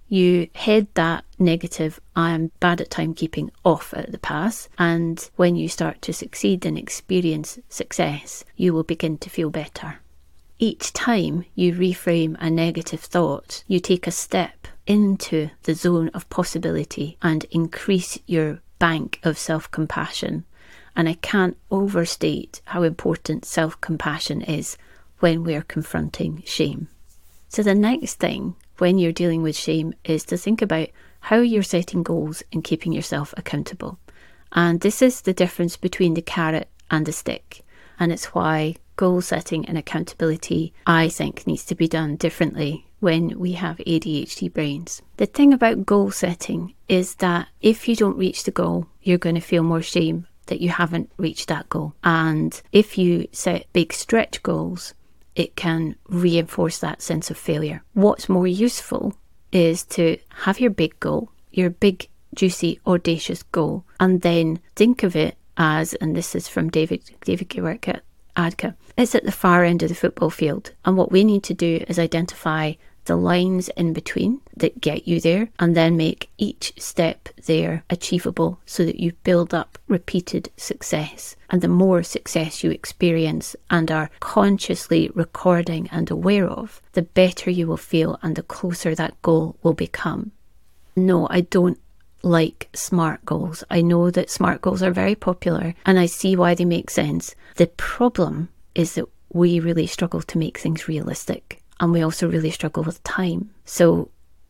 You 0.08 0.50
head 0.54 0.88
that 0.94 1.25
negative, 1.39 2.00
I 2.15 2.32
am 2.32 2.51
bad 2.60 2.80
at 2.80 2.92
timekeeping 2.92 3.50
off 3.63 3.92
at 3.94 4.12
the 4.12 4.20
pass. 4.20 4.70
And 4.77 5.27
when 5.36 5.56
you 5.56 5.68
start 5.68 6.01
to 6.04 6.13
succeed 6.13 6.65
and 6.65 6.77
experience 6.77 7.58
success, 7.70 8.46
you 8.56 8.74
will 8.74 8.84
begin 8.84 9.18
to 9.18 9.30
feel 9.32 9.50
better. 9.50 9.96
Each 10.60 10.94
time 10.94 11.46
you 11.56 11.74
reframe 11.74 12.38
a 12.39 12.50
negative 12.50 13.01
thought, 13.01 13.63
you 13.68 13.80
take 13.80 14.06
a 14.08 14.12
step 14.12 14.68
into 14.86 15.50
the 15.63 15.74
zone 15.74 16.10
of 16.10 16.30
possibility 16.30 17.18
and 17.22 17.46
increase 17.46 18.20
your 18.27 18.62
bank 18.79 19.20
of 19.24 19.38
self 19.38 19.70
compassion. 19.72 20.46
And 20.96 21.10
I 21.10 21.13
can't 21.15 21.58
overstate 21.72 22.62
how 22.65 22.84
important 22.84 23.46
self 23.46 23.79
compassion 23.82 24.41
is 24.41 24.77
when 25.20 25.44
we're 25.44 25.62
confronting 25.63 26.44
shame. 26.46 26.88
So, 27.50 27.63
the 27.63 27.75
next 27.75 28.15
thing 28.15 28.55
when 28.77 28.98
you're 28.98 29.12
dealing 29.12 29.41
with 29.41 29.55
shame 29.55 29.94
is 30.03 30.24
to 30.25 30.38
think 30.38 30.62
about 30.62 30.89
how 31.22 31.38
you're 31.38 31.63
setting 31.63 32.03
goals 32.03 32.44
and 32.51 32.63
keeping 32.63 32.91
yourself 32.91 33.34
accountable. 33.38 33.98
And 34.51 34.82
this 34.82 35.01
is 35.01 35.22
the 35.22 35.34
difference 35.34 35.75
between 35.77 36.13
the 36.13 36.22
carrot 36.22 36.70
and 36.91 37.05
the 37.05 37.12
stick. 37.12 37.63
And 38.00 38.12
it's 38.12 38.34
why 38.34 38.75
goal 38.96 39.22
setting 39.22 39.66
and 39.66 39.78
accountability, 39.78 40.74
I 40.88 41.10
think, 41.10 41.46
needs 41.46 41.66
to 41.66 41.75
be 41.75 41.88
done 41.88 42.16
differently 42.16 42.86
when 43.00 43.38
we 43.40 43.54
have 43.54 43.78
ADHD 43.78 44.52
brains. 44.52 45.02
The 45.18 45.25
thing 45.25 45.54
about 45.54 45.86
goal 45.86 46.12
setting 46.12 46.74
is 46.88 47.16
that 47.16 47.48
if 47.62 47.88
you 47.88 47.96
don't 47.96 48.18
reach 48.18 48.44
the 48.44 48.52
goal, 48.52 48.88
you're 49.02 49.18
going 49.18 49.36
to 49.36 49.42
feel 49.42 49.64
more 49.64 49.82
shame 49.82 50.28
that 50.48 50.62
you 50.62 50.70
haven't 50.70 51.12
reached 51.18 51.48
that 51.50 51.70
goal. 51.70 51.94
And 52.04 52.60
if 52.72 52.98
you 52.98 53.28
set 53.32 53.72
big 53.74 53.94
stretch 53.94 54.42
goals, 54.44 54.94
it 55.36 55.56
can 55.56 55.96
reinforce 56.08 56.80
that 56.80 57.02
sense 57.02 57.30
of 57.30 57.38
failure. 57.38 57.84
What's 57.94 58.30
more 58.30 58.48
useful 58.48 59.16
is 59.52 59.84
to 59.84 60.18
have 60.30 60.60
your 60.60 60.72
big 60.72 61.00
goal, 61.00 61.32
your 61.52 61.70
big, 61.70 62.08
juicy, 62.34 62.80
audacious 62.86 63.44
goal, 63.44 63.86
and 64.00 64.22
then 64.22 64.60
think 64.75 65.04
of 65.04 65.16
it 65.16 65.38
as, 65.58 65.94
and 65.96 66.16
this 66.16 66.36
is 66.36 66.48
from 66.48 66.70
David 66.70 67.12
David 67.22 67.50
Giwerc 67.50 68.02
ADDCA. 68.36 68.76
It's 68.98 69.16
at 69.16 69.24
the 69.24 69.32
far 69.32 69.64
end 69.64 69.84
of 69.84 69.90
the 69.90 69.96
football 69.96 70.30
field. 70.30 70.74
And 70.84 70.98
what 70.98 71.12
we 71.12 71.24
need 71.24 71.44
to 71.44 71.54
do 71.54 71.84
is 71.88 72.00
identify 72.00 72.74
the 73.06 73.16
lines 73.16 73.70
in 73.70 73.94
between 73.94 74.42
that 74.58 74.82
get 74.82 75.08
you 75.08 75.20
there 75.20 75.50
and 75.60 75.76
then 75.76 75.96
make 75.96 76.30
each 76.38 76.74
step 76.78 77.30
there 77.46 77.84
achievable 77.90 78.60
so 78.66 78.84
that 78.84 79.00
you 79.00 79.14
build 79.24 79.54
up 79.54 79.78
repeated 79.88 80.50
success. 80.58 81.36
And 81.50 81.62
the 81.62 81.68
more 81.68 82.04
success 82.04 82.64
you 82.64 82.72
experience 82.72 83.56
and 83.70 83.92
are 83.92 84.10
consciously 84.20 85.10
recording 85.14 85.88
and 85.92 86.10
aware 86.10 86.48
of, 86.48 86.82
the 86.94 87.04
better 87.04 87.50
you 87.50 87.68
will 87.68 87.78
feel 87.78 88.20
and 88.22 88.36
the 88.36 88.44
closer 88.44 88.96
that 88.96 89.22
goal 89.22 89.56
will 89.62 89.74
become. 89.74 90.32
No, 90.96 91.28
I 91.30 91.42
don't 91.42 91.80
like 92.25 92.70
SMART 92.74 93.24
goals. 93.24 93.63
I 93.70 93.82
know 93.82 94.10
that 94.10 94.32
SMART 94.32 94.62
goals 94.62 94.82
are 94.82 94.91
very 94.91 95.15
popular 95.15 95.75
and 95.86 96.00
I 96.00 96.08
see 96.08 96.36
why 96.36 96.55
they 96.55 96.65
make 96.65 96.89
sense. 96.89 97.36
The 97.55 97.67
problem 97.67 98.50
is 98.74 98.96
that 98.96 99.05
we 99.32 99.60
really 99.60 99.88
struggle 99.88 100.22
to 100.24 100.38
make 100.38 100.58
things 100.58 100.88
realistic 100.88 101.62
and 101.79 101.91
we 101.91 102.01
also 102.01 102.27
really 102.27 102.51
struggle 102.51 102.84
with 102.84 103.03
time. 103.03 103.51
So 103.65 104.10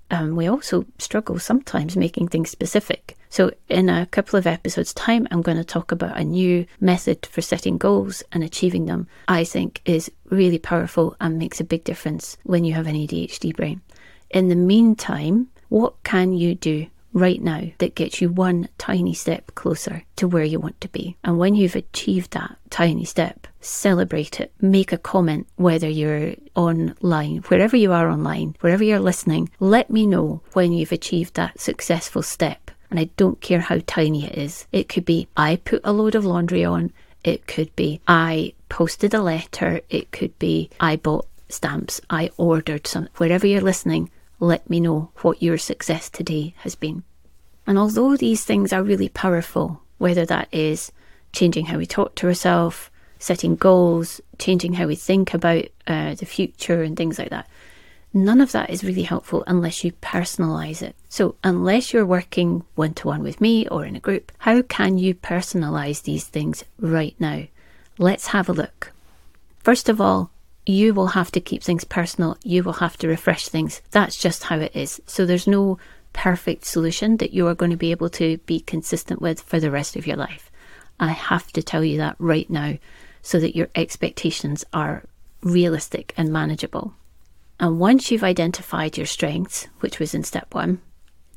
um, 0.10 0.36
we 0.36 0.48
also 0.48 0.86
struggle 1.00 1.38
sometimes 1.38 1.98
making 1.98 2.30
things 2.30 2.50
specific. 2.50 3.18
So, 3.30 3.52
in 3.68 3.90
a 3.90 4.06
couple 4.06 4.38
of 4.38 4.46
episodes' 4.48 4.94
time, 4.94 5.28
I'm 5.32 5.42
going 5.42 5.58
to 5.58 5.64
talk 5.64 5.92
about 5.92 6.16
a 6.16 6.24
new 6.24 6.66
method 6.80 7.26
for 7.26 7.42
setting 7.42 7.78
goals 7.78 8.24
and 8.32 8.44
achieving 8.44 8.86
them, 8.86 9.08
I 9.28 9.44
think 9.44 9.82
is 9.84 10.12
really 10.30 10.60
powerful 10.60 11.18
and 11.20 11.40
makes 11.40 11.60
a 11.60 11.66
big 11.66 11.84
difference 11.84 12.38
when 12.44 12.64
you 12.64 12.74
have 12.74 12.86
an 12.86 12.96
ADHD 12.96 13.56
brain. 13.56 13.82
In 14.30 14.48
the 14.48 14.56
meantime, 14.56 15.48
what 15.70 16.02
can 16.04 16.34
you 16.34 16.54
do 16.54 16.86
right 17.16 17.42
now 17.42 17.64
that 17.78 17.96
gets 17.96 18.22
you 18.22 18.30
one 18.30 18.68
tiny 18.78 19.14
step 19.14 19.56
closer 19.56 20.04
to 20.18 20.28
where 20.28 20.44
you 20.44 20.60
want 20.60 20.80
to 20.82 20.90
be. 20.90 21.16
And 21.24 21.40
when 21.40 21.56
you've 21.56 21.76
achieved 21.76 22.32
that 22.32 22.58
tiny 22.70 23.06
step, 23.06 23.48
celebrate 23.62 24.40
it. 24.40 24.52
Make 24.62 24.92
a 24.92 24.98
comment 24.98 25.48
whether 25.56 25.90
you're 25.90 26.36
online, 26.56 27.38
wherever 27.48 27.78
you 27.78 27.94
are 27.94 28.10
online, 28.10 28.56
wherever 28.60 28.84
you're 28.84 29.00
listening. 29.00 29.50
Let 29.60 29.90
me 29.90 30.06
know 30.06 30.42
when 30.54 30.74
you've 30.74 30.92
achieved 30.92 31.36
that 31.36 31.60
successful 31.60 32.22
step. 32.22 32.70
And 32.92 33.00
I 33.00 33.06
don't 33.18 33.42
care 33.42 33.62
how 33.62 33.80
tiny 33.88 34.26
it 34.26 34.38
is. 34.38 34.68
It 34.72 34.90
could 34.90 35.06
be 35.06 35.28
I 35.36 35.56
put 35.56 35.82
a 35.84 35.94
load 35.94 36.16
of 36.16 36.26
laundry 36.26 36.66
on. 36.66 36.92
It 37.24 37.48
could 37.48 37.74
be 37.76 38.02
I 38.08 38.54
posted 38.68 39.14
a 39.14 39.22
letter. 39.22 39.80
It 39.90 40.12
could 40.12 40.38
be 40.38 40.70
I 40.80 40.98
bought 40.98 41.28
stamps. 41.48 42.02
I 42.10 42.30
ordered 42.38 42.88
some. 42.88 43.08
Wherever 43.16 43.48
you're 43.48 43.62
listening, 43.62 44.12
let 44.48 44.70
me 44.70 44.80
know 44.80 45.12
what 45.22 45.42
your 45.42 45.58
success 45.58 46.10
today 46.10 46.54
has 46.60 46.76
been. 46.76 47.04
And 47.68 47.78
although 47.78 48.16
these 48.16 48.44
things 48.44 48.72
are 48.72 48.84
really 48.84 49.10
powerful, 49.10 49.82
whether 49.98 50.26
that 50.26 50.48
is 50.52 50.92
changing 51.34 51.66
how 51.66 51.78
we 51.78 51.86
talk 51.86 52.16
to 52.16 52.28
ourselves, 52.28 52.90
setting 53.20 53.56
goals, 53.56 54.22
changing 54.38 54.74
how 54.74 54.88
we 54.88 54.96
think 54.96 55.34
about 55.34 55.66
uh, 55.88 56.16
the 56.16 56.26
future, 56.26 56.84
and 56.84 56.96
things 56.96 57.18
like 57.18 57.30
that, 57.30 57.48
none 58.14 58.40
of 58.40 58.52
that 58.52 58.70
is 58.70 58.84
really 58.84 59.04
helpful 59.04 59.44
unless 59.48 59.84
you 59.84 59.92
personalize 59.94 60.82
it. 60.82 60.96
So, 61.10 61.36
unless 61.44 61.92
you're 61.92 62.06
working 62.06 62.64
one 62.76 62.94
to 62.96 63.08
one 63.08 63.24
with 63.24 63.42
me 63.42 63.68
or 63.68 63.86
in 63.86 63.96
a 63.96 64.00
group, 64.00 64.32
how 64.40 64.62
can 64.62 64.98
you 64.98 65.16
personalize 65.16 66.04
these 66.04 66.26
things 66.26 66.64
right 66.80 67.16
now? 67.20 67.44
Let's 67.98 68.28
have 68.28 68.50
a 68.50 68.54
look. 68.54 68.92
First 69.60 69.90
of 69.90 70.00
all, 70.00 70.30
you 70.66 70.94
will 70.94 71.08
have 71.08 71.32
to 71.32 71.42
keep 71.42 71.64
things 71.64 71.84
personal. 71.84 72.38
You 72.44 72.64
will 72.64 72.74
have 72.74 72.98
to 72.98 73.08
refresh 73.08 73.48
things. 73.48 73.82
That's 73.92 74.18
just 74.18 74.44
how 74.46 74.60
it 74.60 74.76
is. 74.76 75.02
So 75.06 75.26
there's 75.26 75.48
no 75.48 75.78
perfect 76.14 76.66
solution 76.66 77.18
that 77.18 77.34
you 77.34 77.48
are 77.48 77.56
going 77.56 77.72
to 77.72 77.78
be 77.78 77.92
able 77.92 78.10
to 78.10 78.38
be 78.46 78.62
consistent 78.62 79.22
with 79.22 79.42
for 79.42 79.60
the 79.60 79.72
rest 79.72 79.96
of 79.96 80.08
your 80.08 80.18
life. 80.18 80.50
I 81.00 81.12
have 81.12 81.52
to 81.54 81.64
tell 81.64 81.84
you 81.84 81.98
that 81.98 82.16
right 82.20 82.50
now 82.50 82.78
so 83.22 83.40
that 83.40 83.56
your 83.56 83.70
expectations 83.76 84.64
are 84.72 85.04
realistic 85.42 86.14
and 86.16 86.32
manageable. 86.32 86.94
And 87.60 87.80
once 87.80 88.12
you've 88.12 88.24
identified 88.24 88.98
your 88.98 89.06
strengths, 89.06 89.68
which 89.80 90.00
was 90.00 90.14
in 90.14 90.24
step 90.24 90.54
one, 90.54 90.82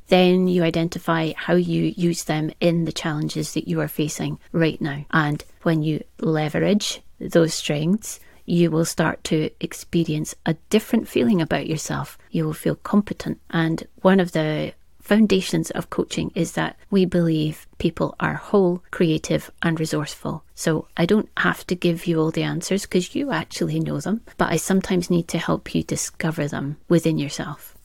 then 0.07 0.47
you 0.47 0.63
identify 0.63 1.33
how 1.35 1.53
you 1.53 1.93
use 1.95 2.23
them 2.23 2.51
in 2.59 2.85
the 2.85 2.91
challenges 2.91 3.53
that 3.53 3.67
you 3.67 3.79
are 3.79 3.87
facing 3.87 4.39
right 4.51 4.79
now. 4.81 5.05
And 5.11 5.43
when 5.63 5.83
you 5.83 6.03
leverage 6.19 7.01
those 7.19 7.53
strengths, 7.53 8.19
you 8.49 8.71
will 8.71 8.85
start 8.85 9.23
to 9.25 9.49
experience 9.59 10.35
a 10.45 10.55
different 10.69 11.07
feeling 11.07 11.41
about 11.41 11.67
yourself. 11.67 12.17
You 12.31 12.45
will 12.45 12.53
feel 12.53 12.75
competent. 12.75 13.39
And 13.49 13.87
one 14.01 14.19
of 14.19 14.31
the 14.31 14.73
foundations 14.99 15.71
of 15.71 15.89
coaching 15.89 16.31
is 16.35 16.53
that 16.53 16.75
we 16.89 17.05
believe 17.05 17.67
people 17.77 18.15
are 18.19 18.35
whole, 18.35 18.83
creative, 18.91 19.51
and 19.61 19.79
resourceful. 19.79 20.43
So 20.55 20.87
I 20.97 21.05
don't 21.05 21.29
have 21.37 21.65
to 21.67 21.75
give 21.75 22.05
you 22.05 22.19
all 22.19 22.31
the 22.31 22.43
answers 22.43 22.83
because 22.83 23.15
you 23.15 23.31
actually 23.31 23.79
know 23.79 23.99
them, 23.99 24.21
but 24.37 24.51
I 24.51 24.57
sometimes 24.57 25.09
need 25.09 25.27
to 25.29 25.37
help 25.37 25.73
you 25.73 25.83
discover 25.83 26.47
them 26.47 26.77
within 26.87 27.17
yourself. 27.17 27.75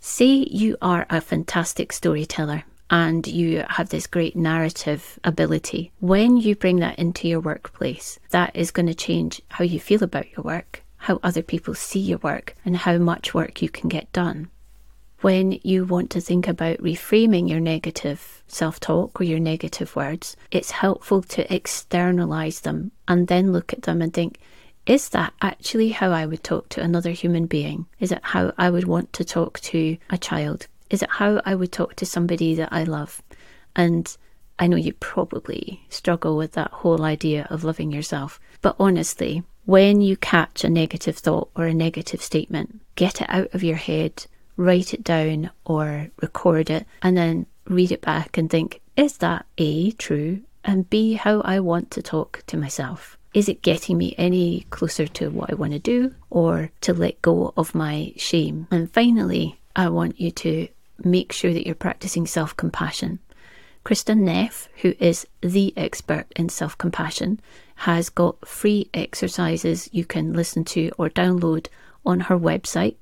Say 0.00 0.46
you 0.50 0.76
are 0.82 1.06
a 1.08 1.20
fantastic 1.20 1.92
storyteller 1.92 2.64
and 2.94 3.26
you 3.26 3.64
have 3.70 3.88
this 3.88 4.06
great 4.06 4.36
narrative 4.36 5.18
ability. 5.24 5.90
When 5.98 6.36
you 6.36 6.54
bring 6.54 6.76
that 6.76 6.96
into 6.96 7.26
your 7.26 7.40
workplace, 7.40 8.20
that 8.30 8.54
is 8.54 8.70
going 8.70 8.86
to 8.86 8.94
change 8.94 9.42
how 9.48 9.64
you 9.64 9.80
feel 9.80 10.04
about 10.04 10.30
your 10.30 10.44
work, 10.44 10.84
how 10.98 11.18
other 11.20 11.42
people 11.42 11.74
see 11.74 11.98
your 11.98 12.18
work, 12.18 12.54
and 12.64 12.76
how 12.76 12.98
much 12.98 13.34
work 13.34 13.60
you 13.60 13.68
can 13.68 13.88
get 13.88 14.12
done. 14.12 14.48
When 15.22 15.58
you 15.64 15.84
want 15.84 16.10
to 16.10 16.20
think 16.20 16.46
about 16.46 16.78
reframing 16.78 17.50
your 17.50 17.58
negative 17.58 18.44
self 18.46 18.78
talk 18.78 19.20
or 19.20 19.24
your 19.24 19.40
negative 19.40 19.96
words, 19.96 20.36
it's 20.52 20.70
helpful 20.70 21.20
to 21.22 21.52
externalize 21.52 22.60
them 22.60 22.92
and 23.08 23.26
then 23.26 23.52
look 23.52 23.72
at 23.72 23.82
them 23.82 24.02
and 24.02 24.14
think, 24.14 24.38
is 24.86 25.08
that 25.08 25.32
actually 25.42 25.88
how 25.88 26.12
I 26.12 26.26
would 26.26 26.44
talk 26.44 26.68
to 26.68 26.80
another 26.80 27.10
human 27.10 27.46
being? 27.46 27.86
Is 27.98 28.12
it 28.12 28.20
how 28.22 28.52
I 28.56 28.70
would 28.70 28.86
want 28.86 29.12
to 29.14 29.24
talk 29.24 29.58
to 29.60 29.96
a 30.10 30.18
child? 30.18 30.68
Is 30.94 31.02
it 31.02 31.10
how 31.10 31.42
I 31.44 31.56
would 31.56 31.72
talk 31.72 31.96
to 31.96 32.06
somebody 32.06 32.54
that 32.54 32.68
I 32.70 32.84
love? 32.84 33.20
And 33.74 34.16
I 34.60 34.68
know 34.68 34.76
you 34.76 34.92
probably 34.92 35.84
struggle 35.88 36.36
with 36.36 36.52
that 36.52 36.70
whole 36.70 37.02
idea 37.02 37.48
of 37.50 37.64
loving 37.64 37.90
yourself. 37.90 38.38
But 38.62 38.76
honestly, 38.78 39.42
when 39.64 40.00
you 40.00 40.16
catch 40.16 40.62
a 40.62 40.70
negative 40.70 41.16
thought 41.16 41.50
or 41.56 41.66
a 41.66 41.74
negative 41.74 42.22
statement, 42.22 42.80
get 42.94 43.20
it 43.20 43.26
out 43.28 43.52
of 43.52 43.64
your 43.64 43.74
head, 43.74 44.26
write 44.56 44.94
it 44.94 45.02
down 45.02 45.50
or 45.64 46.10
record 46.22 46.70
it, 46.70 46.86
and 47.02 47.16
then 47.16 47.46
read 47.66 47.90
it 47.90 48.00
back 48.00 48.38
and 48.38 48.48
think, 48.48 48.80
is 48.96 49.16
that 49.16 49.46
A, 49.58 49.90
true? 49.90 50.42
And 50.62 50.88
B, 50.88 51.14
how 51.14 51.40
I 51.40 51.58
want 51.58 51.90
to 51.90 52.02
talk 52.02 52.44
to 52.46 52.56
myself? 52.56 53.18
Is 53.34 53.48
it 53.48 53.62
getting 53.62 53.98
me 53.98 54.14
any 54.16 54.64
closer 54.70 55.08
to 55.08 55.30
what 55.30 55.50
I 55.50 55.56
want 55.56 55.72
to 55.72 55.80
do 55.80 56.14
or 56.30 56.70
to 56.82 56.94
let 56.94 57.20
go 57.20 57.52
of 57.56 57.74
my 57.74 58.12
shame? 58.16 58.68
And 58.70 58.88
finally, 58.92 59.58
I 59.74 59.88
want 59.88 60.20
you 60.20 60.30
to 60.30 60.68
make 61.02 61.32
sure 61.32 61.52
that 61.52 61.66
you're 61.66 61.74
practicing 61.74 62.26
self 62.26 62.56
compassion. 62.56 63.18
Kristin 63.84 64.20
Neff, 64.20 64.68
who 64.76 64.94
is 64.98 65.26
the 65.40 65.74
expert 65.76 66.26
in 66.36 66.48
self 66.48 66.76
compassion, 66.78 67.40
has 67.76 68.08
got 68.08 68.46
free 68.46 68.88
exercises 68.94 69.88
you 69.92 70.04
can 70.04 70.32
listen 70.32 70.64
to 70.64 70.90
or 70.98 71.10
download 71.10 71.66
on 72.04 72.20
her 72.20 72.38
website. 72.38 72.96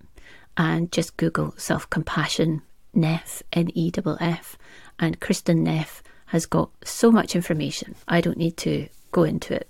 And 0.56 0.92
just 0.92 1.16
Google 1.16 1.54
self 1.56 1.88
compassion 1.88 2.62
Neff, 2.94 3.42
N 3.52 3.70
E 3.74 3.90
F 3.96 4.06
F. 4.20 4.58
And 4.98 5.20
Kristin 5.20 5.58
Neff 5.58 6.02
has 6.26 6.46
got 6.46 6.70
so 6.84 7.10
much 7.10 7.34
information. 7.34 7.94
I 8.06 8.20
don't 8.20 8.38
need 8.38 8.56
to 8.58 8.88
go 9.12 9.22
into 9.22 9.54
it 9.54 9.68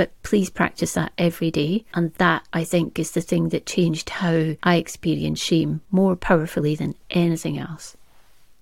but 0.00 0.22
please 0.22 0.48
practice 0.48 0.94
that 0.94 1.12
every 1.18 1.50
day. 1.50 1.84
And 1.92 2.14
that, 2.14 2.48
I 2.54 2.64
think, 2.64 2.98
is 2.98 3.10
the 3.10 3.20
thing 3.20 3.50
that 3.50 3.66
changed 3.66 4.08
how 4.08 4.56
I 4.62 4.76
experience 4.76 5.38
shame 5.38 5.82
more 5.90 6.16
powerfully 6.16 6.74
than 6.74 6.94
anything 7.10 7.58
else. 7.58 7.98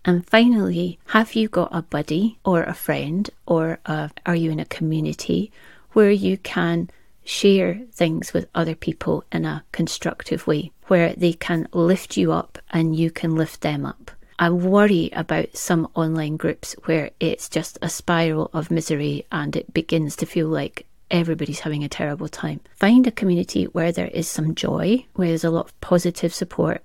And 0.05 0.27
finally, 0.27 0.99
have 1.15 1.37
you 1.37 1.47
got 1.47 1.69
a 1.71 1.83
buddy 1.83 2.41
or 2.45 2.65
a 2.65 2.75
friend, 2.75 3.31
or 3.47 3.79
a, 3.87 4.11
are 4.27 4.35
you 4.35 4.51
in 4.51 4.59
a 4.59 4.65
community 4.65 5.53
where 5.93 6.11
you 6.11 6.39
can 6.39 6.91
share 7.23 7.83
things 7.93 8.33
with 8.33 8.51
other 8.53 8.75
people 8.75 9.23
in 9.31 9.45
a 9.45 9.63
constructive 9.71 10.45
way, 10.49 10.73
where 10.89 11.13
they 11.13 11.35
can 11.35 11.69
lift 11.73 12.17
you 12.17 12.33
up 12.33 12.59
and 12.71 12.97
you 12.97 13.13
can 13.13 13.37
lift 13.37 13.61
them 13.61 13.87
up? 13.87 14.11
I 14.41 14.51
worry 14.51 15.11
about 15.13 15.57
some 15.57 15.89
online 15.95 16.37
groups 16.37 16.75
where 16.87 17.13
it's 17.21 17.49
just 17.49 17.79
a 17.81 17.89
spiral 17.89 18.51
of 18.53 18.73
misery 18.73 19.25
and 19.31 19.55
it 19.55 19.73
begins 19.73 20.17
to 20.17 20.27
feel 20.27 20.49
like 20.49 20.88
everybody's 21.11 21.61
having 21.61 21.85
a 21.85 21.89
terrible 21.89 22.29
time. 22.29 22.61
Find 22.77 23.07
a 23.07 23.13
community 23.13 23.65
where 23.65 23.93
there 23.93 24.09
is 24.09 24.29
some 24.29 24.55
joy, 24.55 25.07
where 25.15 25.29
there's 25.29 25.45
a 25.45 25.51
lot 25.51 25.67
of 25.67 25.81
positive 25.81 26.35
support, 26.35 26.83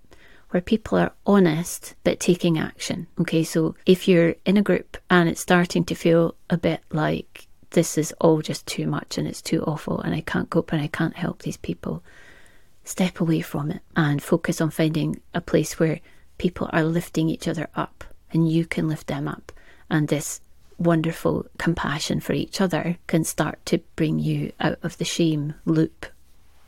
where 0.49 0.61
people 0.61 0.97
are 0.97 1.13
honest 1.25 1.95
but 2.03 2.19
taking 2.19 2.57
action. 2.59 3.07
Okay, 3.19 3.43
so 3.43 3.75
if 3.85 4.07
you're 4.07 4.35
in 4.45 4.57
a 4.57 4.61
group 4.61 4.97
and 5.09 5.27
it's 5.27 5.41
starting 5.41 5.83
to 5.85 5.95
feel 5.95 6.35
a 6.49 6.57
bit 6.57 6.81
like 6.91 7.47
this 7.71 7.97
is 7.97 8.13
all 8.21 8.41
just 8.41 8.65
too 8.67 8.85
much 8.85 9.17
and 9.17 9.27
it's 9.27 9.41
too 9.41 9.63
awful 9.63 9.99
and 10.01 10.13
I 10.13 10.21
can't 10.21 10.49
cope 10.49 10.71
and 10.71 10.81
I 10.81 10.87
can't 10.87 11.15
help 11.15 11.41
these 11.41 11.57
people, 11.57 12.03
step 12.83 13.19
away 13.19 13.41
from 13.41 13.71
it 13.71 13.81
and 13.95 14.21
focus 14.21 14.61
on 14.61 14.69
finding 14.69 15.19
a 15.33 15.41
place 15.41 15.79
where 15.79 15.99
people 16.37 16.69
are 16.71 16.83
lifting 16.83 17.29
each 17.29 17.47
other 17.47 17.67
up 17.75 18.03
and 18.31 18.49
you 18.49 18.65
can 18.65 18.87
lift 18.87 19.07
them 19.07 19.27
up. 19.27 19.51
And 19.89 20.07
this 20.07 20.41
wonderful 20.77 21.45
compassion 21.57 22.19
for 22.19 22.33
each 22.33 22.61
other 22.61 22.97
can 23.07 23.23
start 23.23 23.65
to 23.67 23.79
bring 23.95 24.19
you 24.19 24.51
out 24.59 24.79
of 24.83 24.97
the 24.97 25.05
shame 25.05 25.55
loop. 25.65 26.05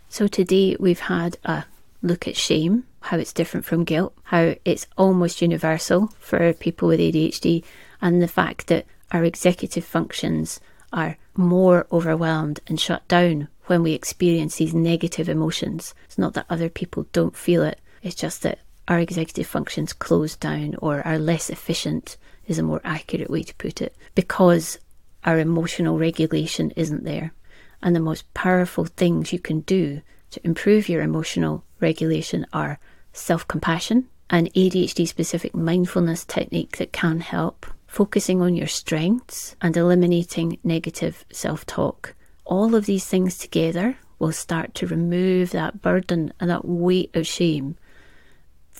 So, 0.09 0.27
today 0.27 0.75
we've 0.79 0.99
had 0.99 1.37
a 1.43 1.65
look 2.01 2.27
at 2.27 2.37
shame, 2.37 2.85
how 3.01 3.17
it's 3.17 3.33
different 3.33 3.65
from 3.65 3.83
guilt, 3.83 4.13
how 4.23 4.55
it's 4.63 4.87
almost 4.97 5.41
universal 5.41 6.07
for 6.19 6.53
people 6.53 6.87
with 6.87 6.99
ADHD, 6.99 7.63
and 8.01 8.21
the 8.21 8.27
fact 8.27 8.67
that 8.67 8.85
our 9.11 9.23
executive 9.23 9.85
functions 9.85 10.59
are 10.93 11.17
more 11.35 11.87
overwhelmed 11.91 12.59
and 12.67 12.79
shut 12.79 13.07
down 13.07 13.47
when 13.65 13.83
we 13.83 13.93
experience 13.93 14.55
these 14.55 14.73
negative 14.73 15.27
emotions. 15.27 15.93
It's 16.05 16.17
not 16.17 16.33
that 16.33 16.45
other 16.49 16.69
people 16.69 17.07
don't 17.11 17.35
feel 17.35 17.63
it, 17.63 17.79
it's 18.01 18.15
just 18.15 18.43
that 18.43 18.59
our 18.87 18.99
executive 18.99 19.47
functions 19.47 19.93
close 19.93 20.35
down 20.35 20.75
or 20.79 21.01
are 21.05 21.17
less 21.17 21.49
efficient 21.49 22.17
is 22.47 22.59
a 22.59 22.63
more 22.63 22.81
accurate 22.83 23.29
way 23.29 23.43
to 23.43 23.55
put 23.55 23.81
it, 23.81 23.95
because 24.13 24.79
our 25.23 25.39
emotional 25.39 25.97
regulation 25.97 26.71
isn't 26.75 27.03
there. 27.03 27.33
And 27.81 27.95
the 27.95 27.99
most 27.99 28.31
powerful 28.33 28.85
things 28.85 29.33
you 29.33 29.39
can 29.39 29.61
do 29.61 30.01
to 30.31 30.45
improve 30.45 30.89
your 30.89 31.01
emotional 31.01 31.63
regulation 31.79 32.45
are 32.53 32.79
self 33.13 33.47
compassion, 33.47 34.07
an 34.29 34.47
ADHD 34.47 35.07
specific 35.07 35.55
mindfulness 35.55 36.25
technique 36.25 36.77
that 36.77 36.91
can 36.91 37.19
help, 37.19 37.65
focusing 37.87 38.41
on 38.41 38.55
your 38.55 38.67
strengths 38.67 39.55
and 39.61 39.75
eliminating 39.77 40.57
negative 40.63 41.25
self 41.31 41.65
talk. 41.65 42.15
All 42.45 42.75
of 42.75 42.85
these 42.85 43.05
things 43.05 43.37
together 43.37 43.97
will 44.19 44.31
start 44.31 44.73
to 44.75 44.87
remove 44.87 45.51
that 45.51 45.81
burden 45.81 46.33
and 46.39 46.49
that 46.49 46.65
weight 46.65 47.15
of 47.15 47.27
shame 47.27 47.77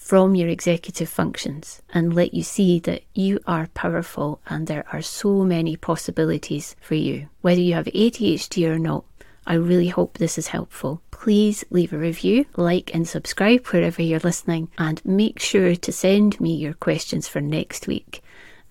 from 0.06 0.36
your 0.36 0.48
executive 0.48 1.10
functions 1.10 1.82
and 1.92 2.14
let 2.14 2.32
you 2.32 2.44
see 2.44 2.80
that 2.80 3.02
you 3.16 3.40
are 3.48 3.66
powerful 3.74 4.40
and 4.46 4.68
there 4.68 4.86
are 4.94 5.02
so 5.02 5.44
many 5.44 5.76
possibilities 5.76 6.76
for 6.80 6.94
you. 6.94 7.28
Whether 7.42 7.62
you 7.62 7.74
have 7.74 7.88
ADHD 7.88 8.70
or 8.70 8.78
not, 8.78 9.04
I 9.48 9.56
really 9.56 9.88
hope 9.88 10.20
this 10.20 10.38
is 10.38 10.50
helpful. 10.50 11.02
Please 11.10 11.66
leave 11.72 11.92
a 11.92 11.98
review, 11.98 12.46
like, 12.56 12.94
and 12.94 13.08
subscribe 13.08 13.66
wherever 13.66 14.04
you're 14.04 14.20
listening, 14.20 14.70
and 14.78 15.04
make 15.04 15.40
sure 15.40 15.76
to 15.76 15.92
send 15.92 16.40
me 16.40 16.54
your 16.54 16.74
questions 16.74 17.28
for 17.28 17.42
next 17.42 17.88
week. 17.88 18.22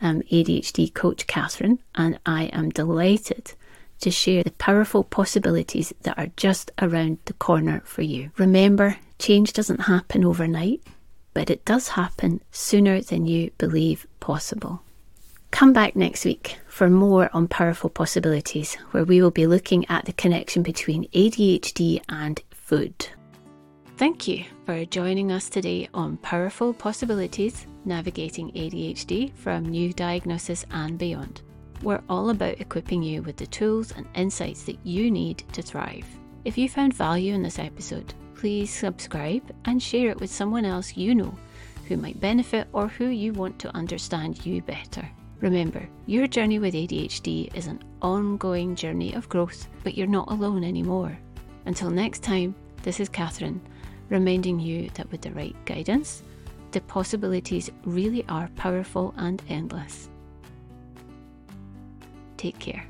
I'm 0.00 0.22
ADHD 0.22 0.94
coach 0.94 1.26
Katherine, 1.26 1.80
and 1.96 2.16
I 2.24 2.44
am 2.52 2.70
delighted 2.70 3.54
to 4.02 4.10
share 4.12 4.44
the 4.44 4.52
powerful 4.52 5.02
possibilities 5.02 5.92
that 6.02 6.16
are 6.16 6.30
just 6.36 6.70
around 6.80 7.18
the 7.24 7.32
corner 7.32 7.82
for 7.84 8.02
you. 8.02 8.30
Remember, 8.38 8.98
change 9.18 9.52
doesn't 9.52 9.80
happen 9.80 10.24
overnight, 10.24 10.80
but 11.34 11.50
it 11.50 11.64
does 11.64 11.88
happen 11.88 12.40
sooner 12.50 13.00
than 13.00 13.26
you 13.26 13.50
believe 13.58 14.06
possible. 14.20 14.80
Come 15.50 15.72
back 15.72 15.94
next 15.94 16.24
week 16.24 16.58
for 16.66 16.88
more 16.88 17.30
on 17.32 17.46
powerful 17.46 17.90
possibilities, 17.90 18.74
where 18.90 19.04
we 19.04 19.22
will 19.22 19.30
be 19.30 19.46
looking 19.46 19.84
at 19.88 20.04
the 20.04 20.12
connection 20.12 20.62
between 20.62 21.08
ADHD 21.10 22.00
and 22.08 22.40
food. 22.50 23.08
Thank 23.96 24.26
you 24.26 24.44
for 24.66 24.84
joining 24.84 25.30
us 25.30 25.48
today 25.48 25.88
on 25.94 26.16
Powerful 26.16 26.72
Possibilities 26.72 27.66
Navigating 27.84 28.50
ADHD 28.50 29.32
from 29.34 29.66
New 29.66 29.92
Diagnosis 29.92 30.66
and 30.72 30.98
Beyond. 30.98 31.42
We're 31.82 32.02
all 32.08 32.30
about 32.30 32.60
equipping 32.60 33.04
you 33.04 33.22
with 33.22 33.36
the 33.36 33.46
tools 33.46 33.92
and 33.92 34.06
insights 34.16 34.64
that 34.64 34.84
you 34.84 35.10
need 35.10 35.44
to 35.52 35.62
thrive. 35.62 36.06
If 36.44 36.58
you 36.58 36.68
found 36.68 36.94
value 36.94 37.34
in 37.34 37.42
this 37.42 37.60
episode, 37.60 38.14
please 38.34 38.72
subscribe 38.72 39.42
and 39.64 39.82
share 39.82 40.10
it 40.10 40.20
with 40.20 40.30
someone 40.30 40.64
else 40.64 40.96
you 40.96 41.14
know 41.14 41.36
who 41.88 41.96
might 41.96 42.20
benefit 42.20 42.66
or 42.72 42.88
who 42.88 43.06
you 43.06 43.32
want 43.32 43.58
to 43.60 43.74
understand 43.76 44.44
you 44.44 44.62
better. 44.62 45.08
Remember, 45.40 45.86
your 46.06 46.26
journey 46.26 46.58
with 46.58 46.74
ADHD 46.74 47.54
is 47.54 47.66
an 47.66 47.82
ongoing 48.00 48.74
journey 48.74 49.12
of 49.14 49.28
growth, 49.28 49.68
but 49.82 49.96
you're 49.96 50.06
not 50.06 50.30
alone 50.30 50.64
anymore. 50.64 51.18
Until 51.66 51.90
next 51.90 52.22
time, 52.22 52.54
this 52.82 53.00
is 53.00 53.08
Katherine, 53.08 53.60
reminding 54.08 54.60
you 54.60 54.90
that 54.94 55.10
with 55.10 55.20
the 55.20 55.32
right 55.32 55.56
guidance, 55.64 56.22
the 56.72 56.80
possibilities 56.82 57.70
really 57.84 58.24
are 58.28 58.48
powerful 58.56 59.14
and 59.16 59.42
endless. 59.48 60.08
Take 62.36 62.58
care. 62.58 62.86